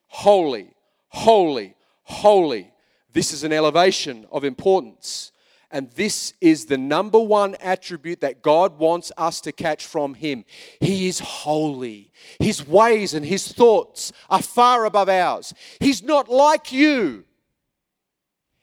[0.08, 0.74] Holy,
[1.08, 2.72] holy, holy.
[3.12, 5.32] This is an elevation of importance.
[5.70, 10.44] And this is the number one attribute that God wants us to catch from Him.
[10.80, 12.10] He is holy.
[12.40, 15.54] His ways and His thoughts are far above ours.
[15.78, 17.24] He's not like you.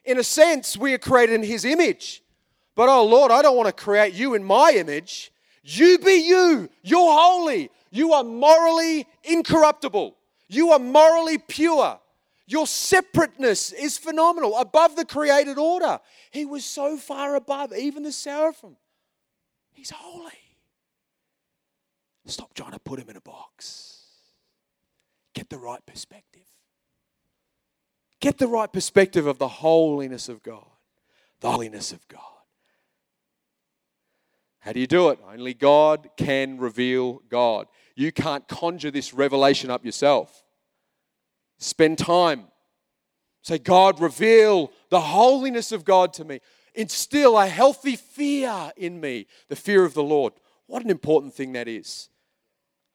[0.03, 2.23] In a sense, we are created in His image.
[2.75, 5.31] But oh Lord, I don't want to create you in my image.
[5.63, 6.69] You be you.
[6.83, 7.69] You're holy.
[7.89, 10.15] You are morally incorruptible.
[10.47, 11.99] You are morally pure.
[12.47, 15.99] Your separateness is phenomenal, above the created order.
[16.31, 18.77] He was so far above even the seraphim.
[19.73, 20.31] He's holy.
[22.25, 24.05] Stop trying to put him in a box.
[25.33, 26.47] Get the right perspective.
[28.19, 30.65] Get the right perspective of the holiness of God.
[31.41, 32.21] The holiness of God.
[34.59, 35.19] How do you do it?
[35.29, 37.67] Only God can reveal God.
[37.95, 40.43] You can't conjure this revelation up yourself.
[41.57, 42.45] Spend time.
[43.41, 46.39] Say, God, reveal the holiness of God to me.
[46.75, 50.33] Instill a healthy fear in me, the fear of the Lord.
[50.67, 52.09] What an important thing that is.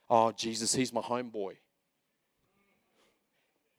[0.09, 1.55] Oh, Jesus, he's my homeboy.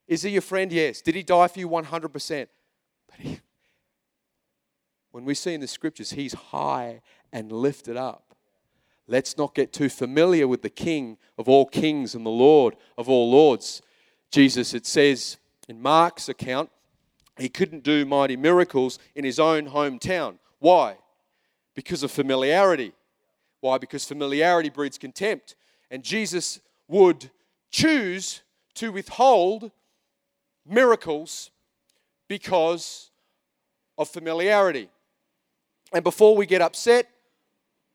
[0.07, 0.71] Is he your friend?
[0.71, 1.01] Yes.
[1.01, 2.47] Did he die for you 100%?
[3.07, 3.39] But he,
[5.11, 8.35] when we see in the scriptures, he's high and lifted up.
[9.07, 13.09] Let's not get too familiar with the King of all kings and the Lord of
[13.09, 13.81] all lords.
[14.33, 15.37] Jesus, it says
[15.69, 16.71] in Mark's account,
[17.37, 20.39] he couldn't do mighty miracles in his own hometown.
[20.57, 20.97] Why?
[21.75, 22.93] Because of familiarity.
[23.61, 23.77] Why?
[23.77, 25.55] Because familiarity breeds contempt.
[25.91, 27.29] And Jesus would
[27.69, 28.41] choose
[28.73, 29.69] to withhold
[30.67, 31.51] miracles
[32.27, 33.11] because
[33.99, 34.89] of familiarity.
[35.93, 37.07] And before we get upset,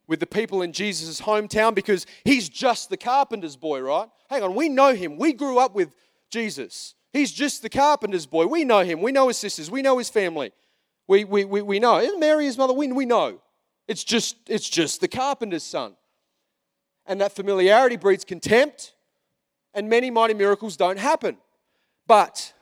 [0.07, 4.09] with the people in Jesus' hometown because he's just the carpenter's boy, right?
[4.31, 5.19] Hang on, we know him.
[5.19, 5.93] We grew up with
[6.31, 6.95] Jesus.
[7.13, 8.47] He's just the carpenter's boy.
[8.47, 9.01] We know him.
[9.01, 9.71] We know his sisters.
[9.71, 10.53] We know his family.
[11.07, 12.19] We, we, we, we know.
[12.19, 12.75] Mary his mother?
[12.75, 13.41] We, we know.
[13.87, 15.95] It's just, it's just the carpenter's son.
[17.07, 18.93] And that familiarity breeds contempt,
[19.73, 21.39] and many mighty miracles don't happen.
[22.07, 22.53] But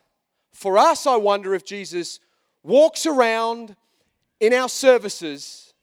[0.52, 2.20] for us, I wonder if Jesus
[2.62, 3.74] walks around
[4.38, 5.74] in our services.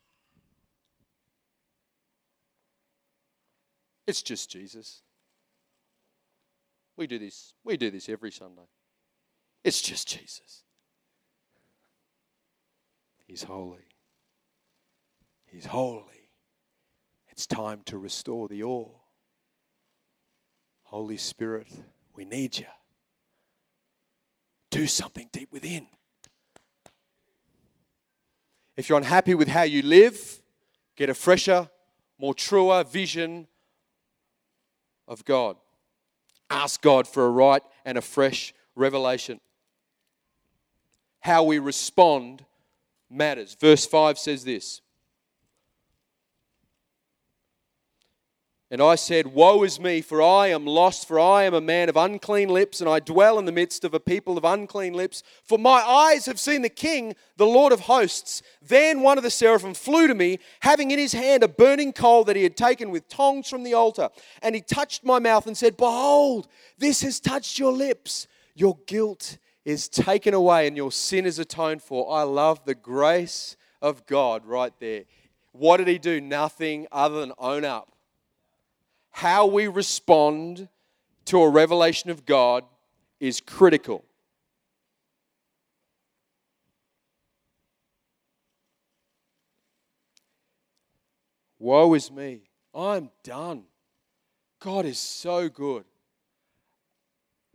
[4.08, 5.02] It's just Jesus.
[7.04, 7.54] We do this.
[7.66, 8.62] We do this every Sunday.
[9.62, 10.63] It's just Jesus.
[13.28, 13.89] He's holy.
[15.46, 16.30] He's holy.
[17.28, 18.88] It's time to restore the awe.
[20.84, 21.68] Holy Spirit,
[22.16, 22.68] we need you.
[24.70, 25.88] Do something deep within.
[28.78, 30.42] If you're unhappy with how you live,
[30.96, 31.70] get a fresher,
[32.18, 33.48] more truer vision
[35.06, 35.58] of God.
[36.54, 39.39] Ask God for a right and a fresh revelation.
[41.20, 42.46] How we respond
[43.10, 43.58] matters.
[43.60, 44.82] Verse 5 says this
[48.74, 51.90] And I said, Woe is me, for I am lost, for I am a man
[51.90, 55.22] of unclean lips, and I dwell in the midst of a people of unclean lips.
[55.44, 58.42] For my eyes have seen the King, the Lord of hosts.
[58.64, 62.24] Then one of the seraphim flew to me, having in his hand a burning coal
[62.24, 64.10] that he had taken with tongs from the altar.
[64.42, 66.48] And he touched my mouth and said, Behold,
[66.80, 68.26] this has touched your lips.
[68.56, 72.12] Your guilt is taken away, and your sin is atoned for.
[72.12, 75.04] I love the grace of God right there.
[75.52, 76.20] What did he do?
[76.20, 77.92] Nothing other than own up
[79.13, 80.67] how we respond
[81.26, 82.65] to a revelation of God
[83.19, 84.04] is critical.
[91.60, 92.41] Woe is me.
[92.76, 93.63] I'm done.
[94.60, 95.86] God is so good.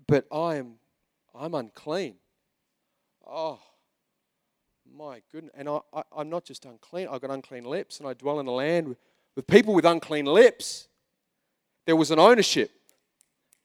[0.06, 0.76] But I am
[1.34, 2.14] I'm unclean.
[3.26, 3.58] Oh
[4.96, 5.52] my goodness.
[5.56, 8.46] And I, I, am not just unclean, I've got unclean lips, and I dwell in
[8.46, 8.98] the land with,
[9.36, 10.88] with people with unclean lips.
[11.88, 12.70] There was an ownership.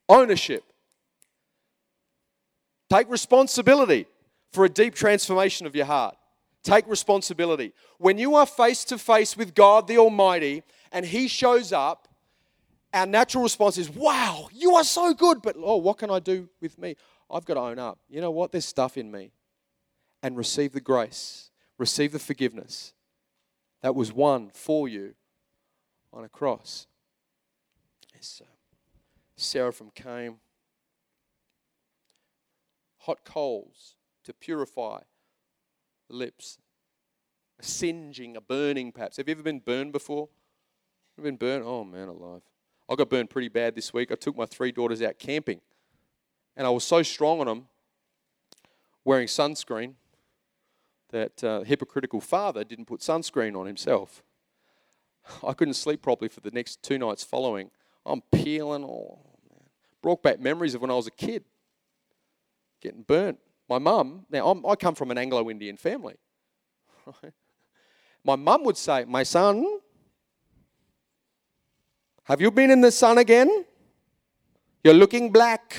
[0.07, 0.63] Ownership.
[2.89, 4.05] Take responsibility
[4.53, 6.15] for a deep transformation of your heart.
[6.63, 7.73] Take responsibility.
[7.97, 12.07] When you are face to face with God the Almighty and He shows up,
[12.93, 16.47] our natural response is, Wow, you are so good, but oh, what can I do
[16.61, 16.95] with me?
[17.29, 17.99] I've got to own up.
[18.07, 18.53] You know what?
[18.53, 19.33] There's stuff in me.
[20.21, 22.93] And receive the grace, receive the forgiveness
[23.81, 25.15] that was won for you
[26.13, 26.87] on a cross
[28.23, 28.47] this uh,
[29.35, 30.37] seraphim came.
[32.99, 35.01] Hot coals to purify
[36.09, 36.57] the lips.
[37.59, 39.17] A singeing, a burning perhaps.
[39.17, 40.29] Have you ever been burned before?
[41.17, 41.65] Have been burned?
[41.65, 42.43] Oh man, alive.
[42.89, 44.09] I got burned pretty bad this week.
[44.09, 45.59] I took my three daughters out camping.
[46.55, 47.67] And I was so strong on them,
[49.03, 49.95] wearing sunscreen,
[51.09, 54.23] that uh, hypocritical father didn't put sunscreen on himself.
[55.45, 57.69] I couldn't sleep properly for the next two nights following.
[58.05, 58.83] I'm peeling.
[58.83, 59.61] Oh, man.
[60.01, 61.43] Brought back memories of when I was a kid,
[62.81, 63.39] getting burnt.
[63.69, 66.15] My mum, now I'm, i come from an Anglo Indian family.
[68.23, 69.79] My mum would say, My son,
[72.23, 73.65] have you been in the sun again?
[74.83, 75.77] You're looking black.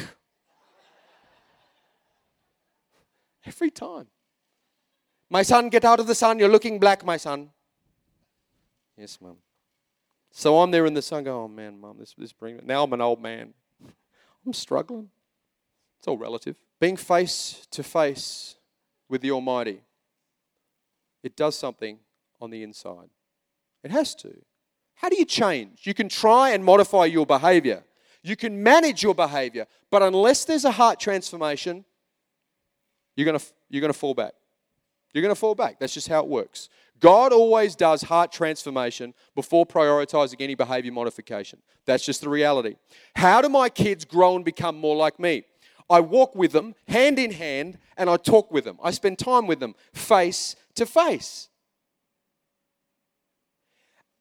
[3.47, 4.07] Every time.
[5.31, 6.39] My son, get out of the sun.
[6.39, 7.51] You're looking black, my son.
[8.97, 9.37] Yes, mum.
[10.37, 12.67] So I'm there in the sun, going, oh man, mom, this, this brings me.
[12.67, 13.55] Now I'm an old man.
[14.45, 15.09] I'm struggling.
[16.01, 16.57] It's all relative.
[16.81, 18.57] Being face to face
[19.09, 19.83] with the Almighty,
[21.23, 22.01] it does something
[22.41, 23.11] on the inside.
[23.85, 24.35] It has to.
[24.97, 25.87] How do you change?
[25.87, 27.85] You can try and modify your behavior.
[28.25, 31.85] You can manage your behavior, but unless there's a heart transformation,
[33.15, 34.33] you're going to, you're going to fall back.
[35.13, 35.79] You're going to fall back.
[35.79, 36.69] That's just how it works.
[37.01, 41.61] God always does heart transformation before prioritizing any behavior modification.
[41.87, 42.77] That's just the reality.
[43.17, 45.45] How do my kids grow and become more like me?
[45.91, 48.79] I walk with them hand in hand and I talk with them.
[48.83, 51.49] I spend time with them face to face.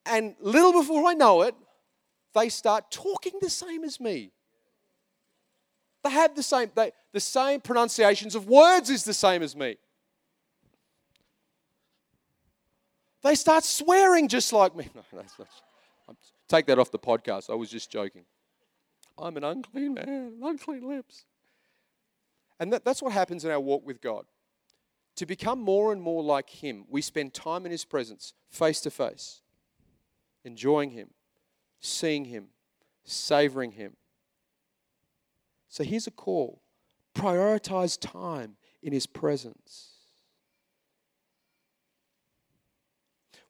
[0.06, 1.56] And little before I know it,
[2.34, 4.32] they start talking the same as me.
[6.04, 9.78] They have the same, they, the same pronunciations of words is the same as me.
[13.24, 14.90] They start swearing just like me.
[14.96, 15.48] No, that's not.
[16.50, 17.50] Take that off the podcast.
[17.50, 18.26] I was just joking.
[19.18, 21.26] I'm an unclean man, unclean lips.
[22.60, 24.26] And that, that's what happens in our walk with God.
[25.18, 28.92] To become more and more like Him, we spend time in His presence, face to
[28.92, 29.42] face.
[30.44, 31.12] enjoying Him,
[31.80, 32.48] seeing Him,
[33.04, 33.96] savoring Him.
[35.70, 36.62] So here's a call
[37.16, 39.93] prioritize time in His presence.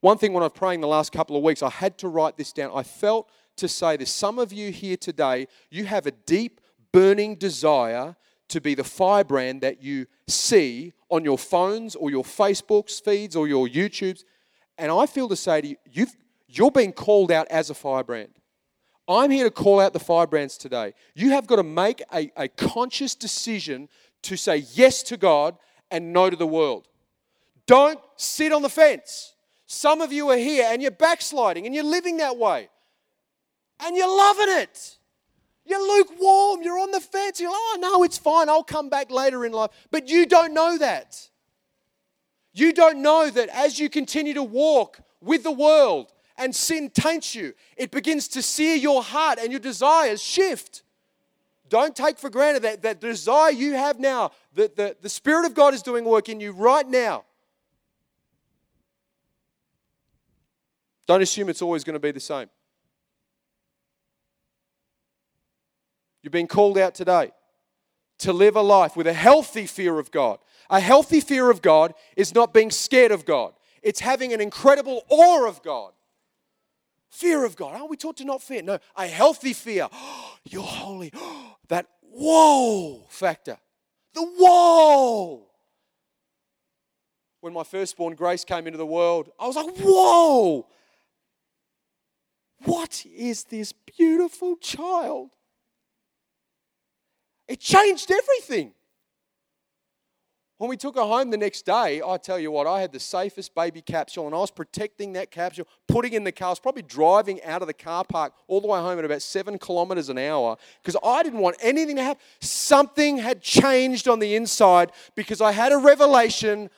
[0.04, 2.36] One thing when I was praying the last couple of weeks, I had to write
[2.36, 2.72] this down.
[2.76, 4.12] I felt to say this.
[4.12, 6.60] Some of you here today, you have a deep,
[6.92, 8.18] burning desire
[8.50, 13.48] to be the firebrand that you see on your phones or your Facebooks feeds or
[13.48, 14.26] your YouTubes.
[14.78, 16.14] And I feel to say to you, you've,
[16.50, 18.34] you're being called out as a firebrand.
[19.08, 20.96] I'm here to call out the firebrands today.
[21.16, 23.88] You have got to make a, a conscious decision
[24.24, 25.56] to say yes to God
[25.90, 26.90] and no to the world.
[27.68, 29.33] Don't sit on the fence.
[29.74, 32.70] Some of you are here and you're backsliding and you're living that way.
[33.84, 34.98] And you're loving it.
[35.66, 36.62] You're lukewarm.
[36.62, 37.40] You're on the fence.
[37.42, 38.50] You're like, oh, no, it's fine.
[38.50, 39.72] I'll come back later in life.
[39.90, 41.28] But you don't know that.
[42.54, 47.34] You don't know that as you continue to walk with the world and sin taints
[47.34, 50.84] you, it begins to sear your heart and your desires shift.
[51.68, 55.56] Don't take for granted that, that desire you have now, that the, the Spirit of
[55.56, 57.26] God is doing work in you right now.
[61.08, 62.50] Don't assume it's always going to be the same.
[66.22, 67.32] You've been called out today
[68.20, 70.40] to live a life with a healthy fear of God.
[70.70, 75.04] A healthy fear of God is not being scared of God, it's having an incredible
[75.10, 75.92] awe of God.
[77.10, 77.76] Fear of God.
[77.76, 78.64] Aren't we taught to not fear?
[78.64, 79.88] No, a healthy fear.
[80.50, 81.12] You're holy.
[81.70, 83.58] That whoa factor.
[84.14, 85.48] The whoa.
[87.40, 90.68] When my firstborn Grace came into the world, I was like, whoa.
[92.66, 95.32] What is this beautiful child?
[97.48, 98.74] It changed everything.
[100.58, 103.00] When we took her home the next day, I tell you what, I had the
[103.00, 106.48] safest baby capsule and I was protecting that capsule, putting in the car.
[106.48, 109.22] I was probably driving out of the car park all the way home at about
[109.22, 112.24] seven kilometers an hour because I didn't want anything to happen.
[112.40, 116.70] Something had changed on the inside because I had a revelation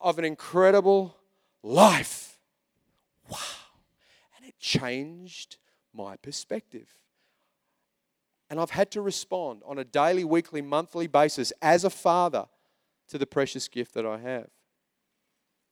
[0.00, 1.16] of an incredible
[1.62, 2.38] life.
[3.30, 3.38] Wow
[4.58, 5.56] changed
[5.92, 6.88] my perspective.
[8.50, 12.46] And I've had to respond on a daily, weekly, monthly basis as a father
[13.08, 14.48] to the precious gift that I have.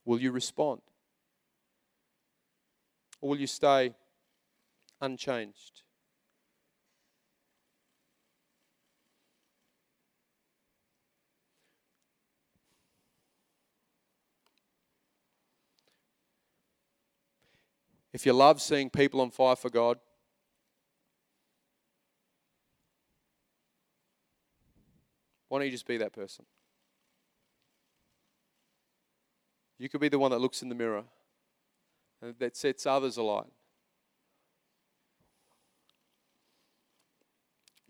[0.04, 0.82] Will you respond?
[3.20, 3.94] Or will you stay
[5.00, 5.82] unchanged?
[18.16, 19.98] If you love seeing people on fire for God,
[25.48, 26.46] why don't you just be that person?
[29.78, 31.04] You could be the one that looks in the mirror
[32.22, 33.52] and that sets others alight.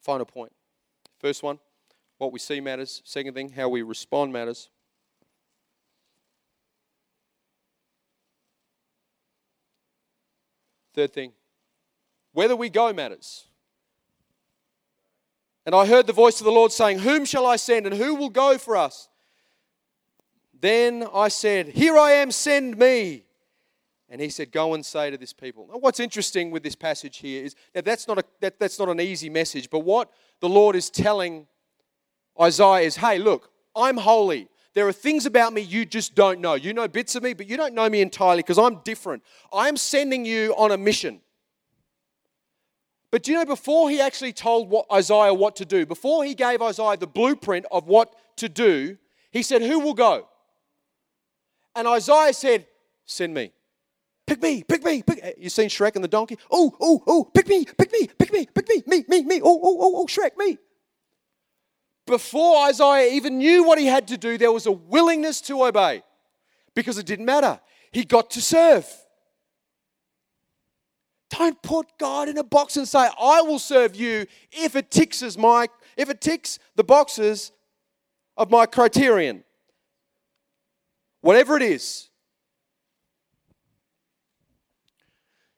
[0.03, 0.53] Final point.
[1.21, 1.61] First one,
[2.19, 3.01] what we see matters.
[3.05, 4.71] Second thing, how we respond matters.
[10.97, 11.33] Third thing,
[12.33, 13.49] whether we go matters.
[15.67, 18.15] And I heard the voice of the Lord saying, Whom shall I send and who
[18.15, 19.11] will go for us?
[20.59, 23.25] Then I said, Here I am, send me.
[24.09, 25.69] And he said, Go and say to this people.
[25.71, 28.89] Now, what's interesting with this passage here is now that's not, a, that, that's not
[28.89, 31.47] an easy message, but what the Lord is telling
[32.41, 34.49] Isaiah is, Hey, look, I'm holy.
[34.77, 36.53] There are things about me you just don't know.
[36.53, 39.23] You know bits of me, but you don't know me entirely because I'm different.
[39.51, 41.23] I'm sending you on a mission.
[43.11, 46.35] But do you know, before he actually told what, Isaiah what to do, before he
[46.35, 48.99] gave Isaiah the blueprint of what to do,
[49.31, 50.29] he said, Who will go?
[51.75, 52.67] And Isaiah said,
[53.07, 53.53] Send me.
[54.27, 55.25] Pick me, pick me, pick.
[55.25, 56.37] Uh, you seen Shrek and the donkey?
[56.51, 59.41] Oh, oh, oh, pick me, pick me, pick me, pick me, me, me, me.
[59.43, 60.59] Oh, oh, oh, oh, Shrek, me
[62.07, 66.03] before Isaiah even knew what he had to do, there was a willingness to obey
[66.75, 67.61] because it didn't matter.
[67.91, 68.87] He got to serve.
[71.31, 75.23] Don't put God in a box and say, I will serve you if it ticks
[75.23, 77.53] as my if it ticks the boxes
[78.37, 79.43] of my criterion.
[81.23, 82.11] Whatever it is.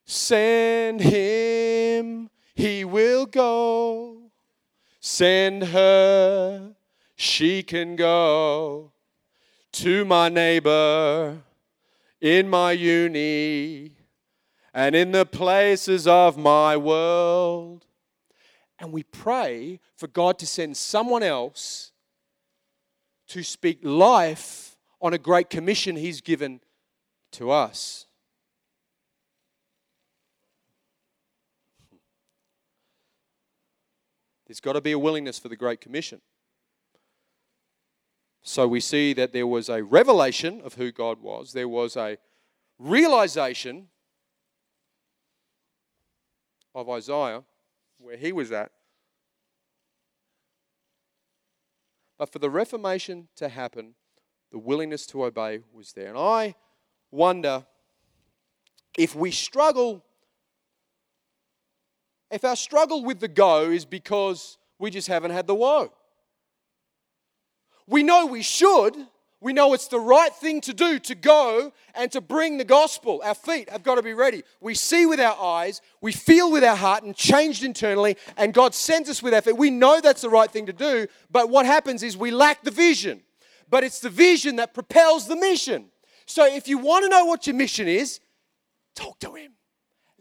[0.07, 4.18] Send him, he will go.
[5.01, 6.75] Send her,
[7.15, 8.93] she can go
[9.73, 11.39] to my neighbor
[12.21, 13.93] in my uni
[14.75, 17.87] and in the places of my world.
[18.79, 21.93] And we pray for God to send someone else
[23.29, 26.61] to speak life on a great commission He's given
[27.33, 28.07] to us.
[34.49, 36.23] There's got to be a willingness for the Great Commission.
[38.43, 42.17] So we see that there was a revelation of who God was, there was a
[42.79, 43.89] realization
[46.75, 47.45] of Isaiah,
[47.99, 48.71] where he was at.
[52.17, 53.95] But for the Reformation to happen,
[54.51, 56.09] the willingness to obey was there.
[56.09, 56.55] And I
[57.11, 57.67] wonder
[58.97, 60.05] if we struggle,
[62.31, 65.93] if our struggle with the go is because we just haven't had the woe.
[67.87, 68.95] We know we should.
[69.41, 73.23] We know it's the right thing to do to go and to bring the gospel.
[73.25, 74.43] Our feet have got to be ready.
[74.61, 78.75] We see with our eyes, we feel with our heart, and changed internally, and God
[78.75, 79.57] sends us with feet.
[79.57, 82.73] We know that's the right thing to do, but what happens is we lack the
[82.73, 83.23] vision.
[83.71, 85.91] But it's the vision that propels the mission.
[86.27, 88.19] So if you want to know what your mission is,
[88.97, 89.53] talk to Him.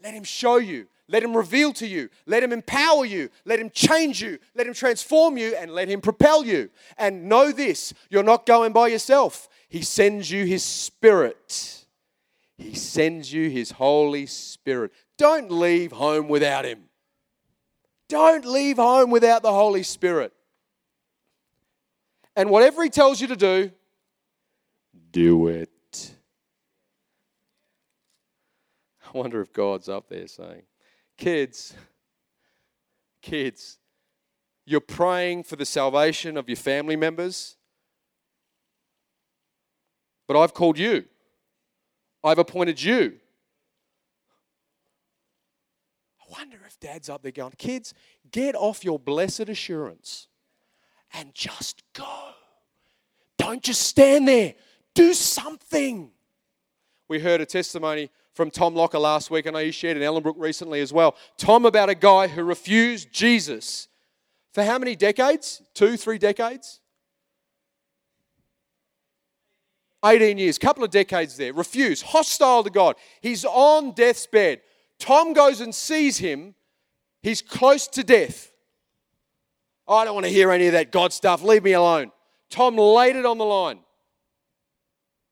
[0.02, 0.86] Let Him show you.
[1.08, 2.10] Let Him reveal to you.
[2.26, 3.30] Let Him empower you.
[3.44, 4.38] Let Him change you.
[4.54, 6.70] Let Him transform you and let Him propel you.
[6.98, 9.48] And know this you're not going by yourself.
[9.68, 11.86] He sends you His Spirit.
[12.56, 14.92] He sends you His Holy Spirit.
[15.16, 16.84] Don't leave home without Him.
[18.08, 20.32] Don't leave home without the Holy Spirit.
[22.36, 23.70] And whatever He tells you to do,
[25.10, 25.70] do it.
[29.06, 30.62] I wonder if God's up there saying,
[31.18, 31.74] Kids,
[33.20, 33.78] kids,
[34.64, 37.56] you're praying for the salvation of your family members,
[40.28, 41.06] but I've called you,
[42.22, 43.14] I've appointed you.
[46.20, 47.94] I wonder if dad's up there going, Kids,
[48.30, 50.28] get off your blessed assurance
[51.12, 52.28] and just go.
[53.38, 54.54] Don't just stand there,
[54.94, 56.12] do something.
[57.08, 59.48] We heard a testimony from Tom Locker last week.
[59.48, 61.16] I know he shared in Ellenbrook recently as well.
[61.38, 63.88] Tom about a guy who refused Jesus
[64.52, 65.60] for how many decades?
[65.74, 66.78] Two, three decades?
[70.04, 71.52] 18 years, couple of decades there.
[71.52, 72.94] Refused, hostile to God.
[73.20, 74.60] He's on death's bed.
[75.00, 76.54] Tom goes and sees him.
[77.24, 78.52] He's close to death.
[79.88, 81.42] I don't want to hear any of that God stuff.
[81.42, 82.12] Leave me alone.
[82.50, 83.80] Tom laid it on the line.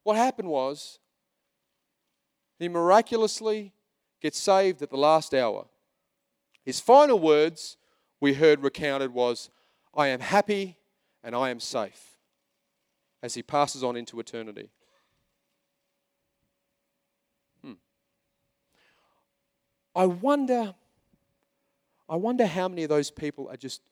[0.03, 0.99] What happened was
[2.59, 3.73] he miraculously
[4.21, 5.67] gets saved at the last hour.
[6.65, 7.77] His final words
[8.21, 9.51] we heard recounted was,
[9.95, 10.77] I am happy
[11.23, 12.17] and I am safe
[13.23, 14.71] as he passes on into eternity.
[17.63, 17.75] Hmm.
[19.95, 20.75] I wonder
[22.09, 23.83] I wonder how many of those people are just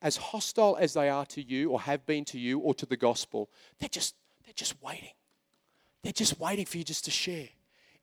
[0.00, 2.96] as hostile as they are to you or have been to you or to the
[2.96, 3.50] gospel.
[3.80, 4.14] They're just
[4.44, 5.14] they're just waiting.
[6.02, 7.48] They're just waiting for you just to share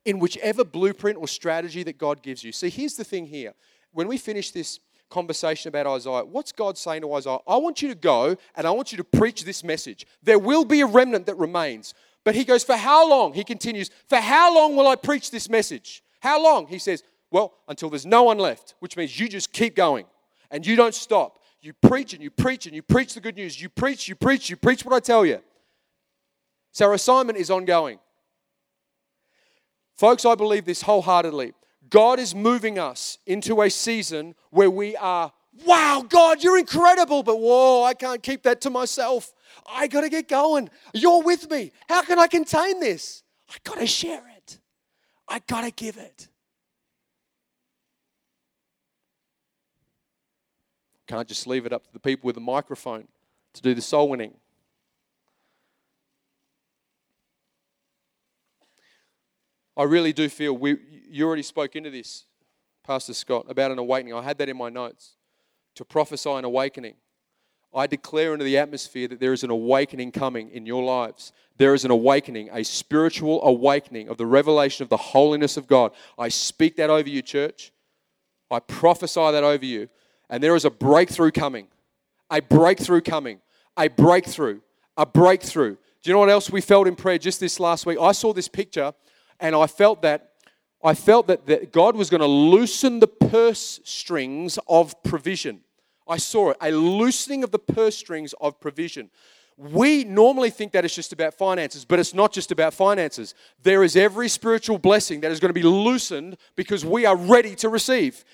[0.05, 2.51] in whichever blueprint or strategy that God gives you.
[2.51, 3.53] See, here's the thing here.
[3.91, 4.79] When we finish this
[5.09, 7.37] conversation about Isaiah, what's God saying to Isaiah?
[7.47, 10.05] I want you to go and I want you to preach this message.
[10.21, 11.93] There will be a remnant that remains.
[12.23, 13.33] But he goes, For how long?
[13.33, 16.03] He continues, For how long will I preach this message?
[16.19, 16.67] How long?
[16.67, 20.05] He says, Well, until there's no one left, which means you just keep going
[20.51, 21.39] and you don't stop.
[21.61, 23.61] You preach and you preach and you preach the good news.
[23.61, 25.39] You preach, you preach, you preach what I tell you.
[26.71, 27.99] So our assignment is ongoing.
[29.95, 31.53] Folks, I believe this wholeheartedly.
[31.89, 35.31] God is moving us into a season where we are,
[35.65, 39.33] wow, God, you're incredible, but whoa, I can't keep that to myself.
[39.69, 40.69] I got to get going.
[40.93, 41.71] You're with me.
[41.87, 43.23] How can I contain this?
[43.49, 44.57] I got to share it.
[45.27, 46.27] I got to give it.
[51.07, 53.07] Can't just leave it up to the people with the microphone
[53.53, 54.33] to do the soul winning.
[59.75, 60.77] I really do feel we,
[61.09, 62.25] you already spoke into this,
[62.85, 64.13] Pastor Scott, about an awakening.
[64.13, 65.15] I had that in my notes
[65.75, 66.95] to prophesy an awakening.
[67.73, 71.33] I declare into the atmosphere that there is an awakening coming in your lives.
[71.57, 75.91] There is an awakening, a spiritual awakening of the revelation of the holiness of God.
[76.19, 77.71] I speak that over you, church.
[78.51, 79.89] I prophesy that over you.
[80.29, 81.67] And there is a breakthrough coming.
[82.29, 83.39] A breakthrough coming.
[83.75, 84.61] A breakthrough.
[84.95, 85.75] A breakthrough.
[85.75, 87.97] Do you know what else we felt in prayer just this last week?
[87.99, 88.93] I saw this picture
[89.39, 90.29] and I felt that
[90.83, 95.61] I felt that, that God was going to loosen the purse strings of provision.
[96.07, 99.09] I saw it, a loosening of the purse strings of provision.
[99.57, 103.33] We normally think that it's just about finances, but it's not just about finances.
[103.61, 107.55] There is every spiritual blessing that is going to be loosened because we are ready
[107.57, 108.25] to receive.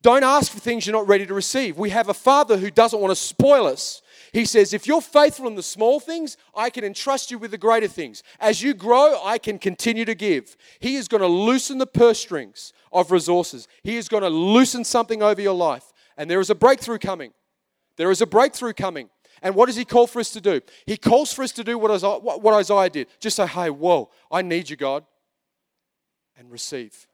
[0.00, 1.76] Don't ask for things you're not ready to receive.
[1.76, 4.00] We have a Father who doesn't want to spoil us.
[4.32, 7.58] He says, If you're faithful in the small things, I can entrust you with the
[7.58, 8.22] greater things.
[8.38, 10.56] As you grow, I can continue to give.
[10.78, 14.84] He is going to loosen the purse strings of resources, He is going to loosen
[14.84, 15.92] something over your life.
[16.16, 17.32] And there is a breakthrough coming.
[17.96, 19.08] There is a breakthrough coming.
[19.42, 20.60] And what does he call for us to do?
[20.86, 21.90] He calls for us to do what
[22.54, 23.08] Isaiah, did.
[23.20, 25.04] Just say, hey, whoa, I need you, God.
[26.36, 27.06] And receive.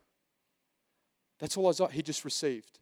[1.39, 2.79] That's all Isaiah, he just received.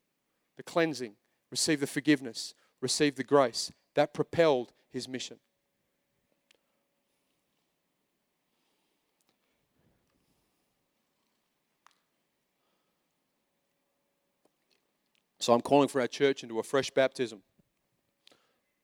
[0.56, 1.14] The cleansing,
[1.50, 3.72] received the forgiveness, received the grace.
[3.94, 5.38] That propelled his mission.
[15.38, 17.42] So I'm calling for our church into a fresh baptism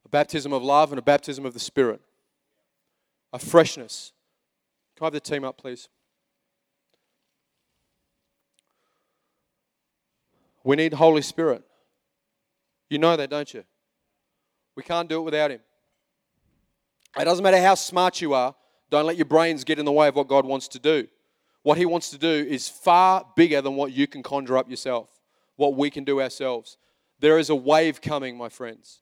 [0.05, 2.01] a baptism of love and a baptism of the Spirit,
[3.33, 4.13] a freshness.
[4.97, 5.89] Can I have the team up, please?
[10.65, 11.63] We need Holy Spirit.
[12.89, 13.65] You know that, don't you?
[14.77, 15.61] We can't do it without Him.
[17.19, 18.55] It doesn't matter how smart you are,
[18.91, 21.07] don't let your brains get in the way of what God wants to do.
[21.63, 25.09] What He wants to do is far bigger than what you can conjure up yourself,
[25.57, 26.77] what we can do ourselves.
[27.21, 29.01] There is a wave coming, my friends.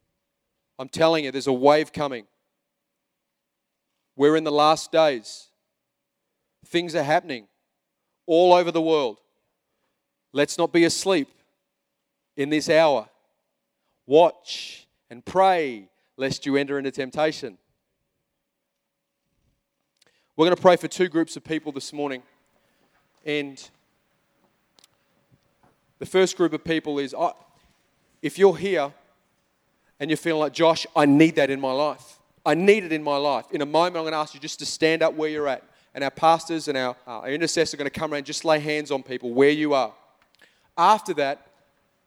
[0.78, 2.26] I'm telling you, there's a wave coming.
[4.16, 5.46] We're in the last days.
[6.66, 7.46] Things are happening
[8.26, 9.20] all over the world.
[10.32, 11.28] Let's not be asleep
[12.36, 13.08] in this hour.
[14.06, 17.58] Watch and pray lest you enter into temptation.
[20.36, 22.22] We're going to pray for two groups of people this morning.
[23.24, 23.68] And
[25.98, 27.14] the first group of people is
[28.22, 28.92] if you're here
[29.98, 32.18] and you're feeling like, Josh, I need that in my life.
[32.46, 33.46] I need it in my life.
[33.50, 35.64] In a moment, I'm going to ask you just to stand up where you're at.
[35.94, 38.44] And our pastors and our, uh, our intercessors are going to come around and just
[38.44, 39.92] lay hands on people where you are.
[40.76, 41.47] After that,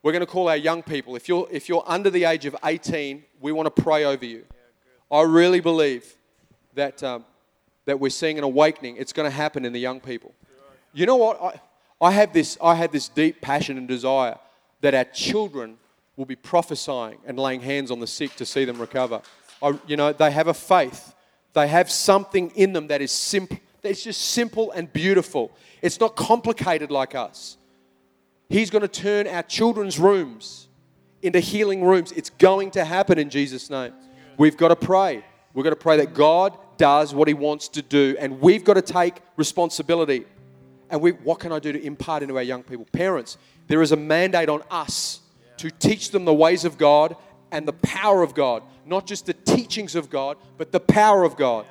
[0.04, 1.16] we're going to call our young people.
[1.16, 4.46] If you're, if you're under the age of 18, we want to pray over you.
[5.12, 6.16] I really believe
[6.74, 7.26] that, um,
[7.86, 8.98] that we're seeing an awakening.
[8.98, 10.34] It's going to happen in the young people.
[10.94, 11.42] You know what?
[11.42, 11.62] I,
[12.08, 14.38] I, have this, I have this deep passion and desire
[14.82, 15.78] that our children
[16.16, 19.22] will be prophesying and laying hands on the sick to see them recover.
[19.62, 21.14] I, you know, they have a faith.
[21.54, 23.58] They have something in them that is simple.
[23.84, 25.52] It's just simple and beautiful.
[25.82, 27.58] It's not complicated like us.
[28.52, 30.68] He's going to turn our children's rooms
[31.22, 32.12] into healing rooms.
[32.12, 33.94] It's going to happen in Jesus' name.
[34.38, 35.24] We've got to pray.
[35.54, 38.74] We've got to pray that God does what He wants to do, and we've got
[38.74, 40.26] to take responsibility.
[40.90, 42.86] And we, what can I do to impart into our young people?
[42.92, 43.38] Parents,
[43.68, 45.22] there is a mandate on us
[45.56, 47.16] to teach them the ways of God
[47.52, 48.64] and the power of God.
[48.86, 51.66] Not just the teachings of God, but the power of God.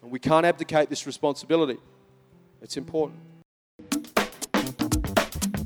[0.00, 1.76] And we can't abdicate this responsibility.
[2.62, 3.18] It's important.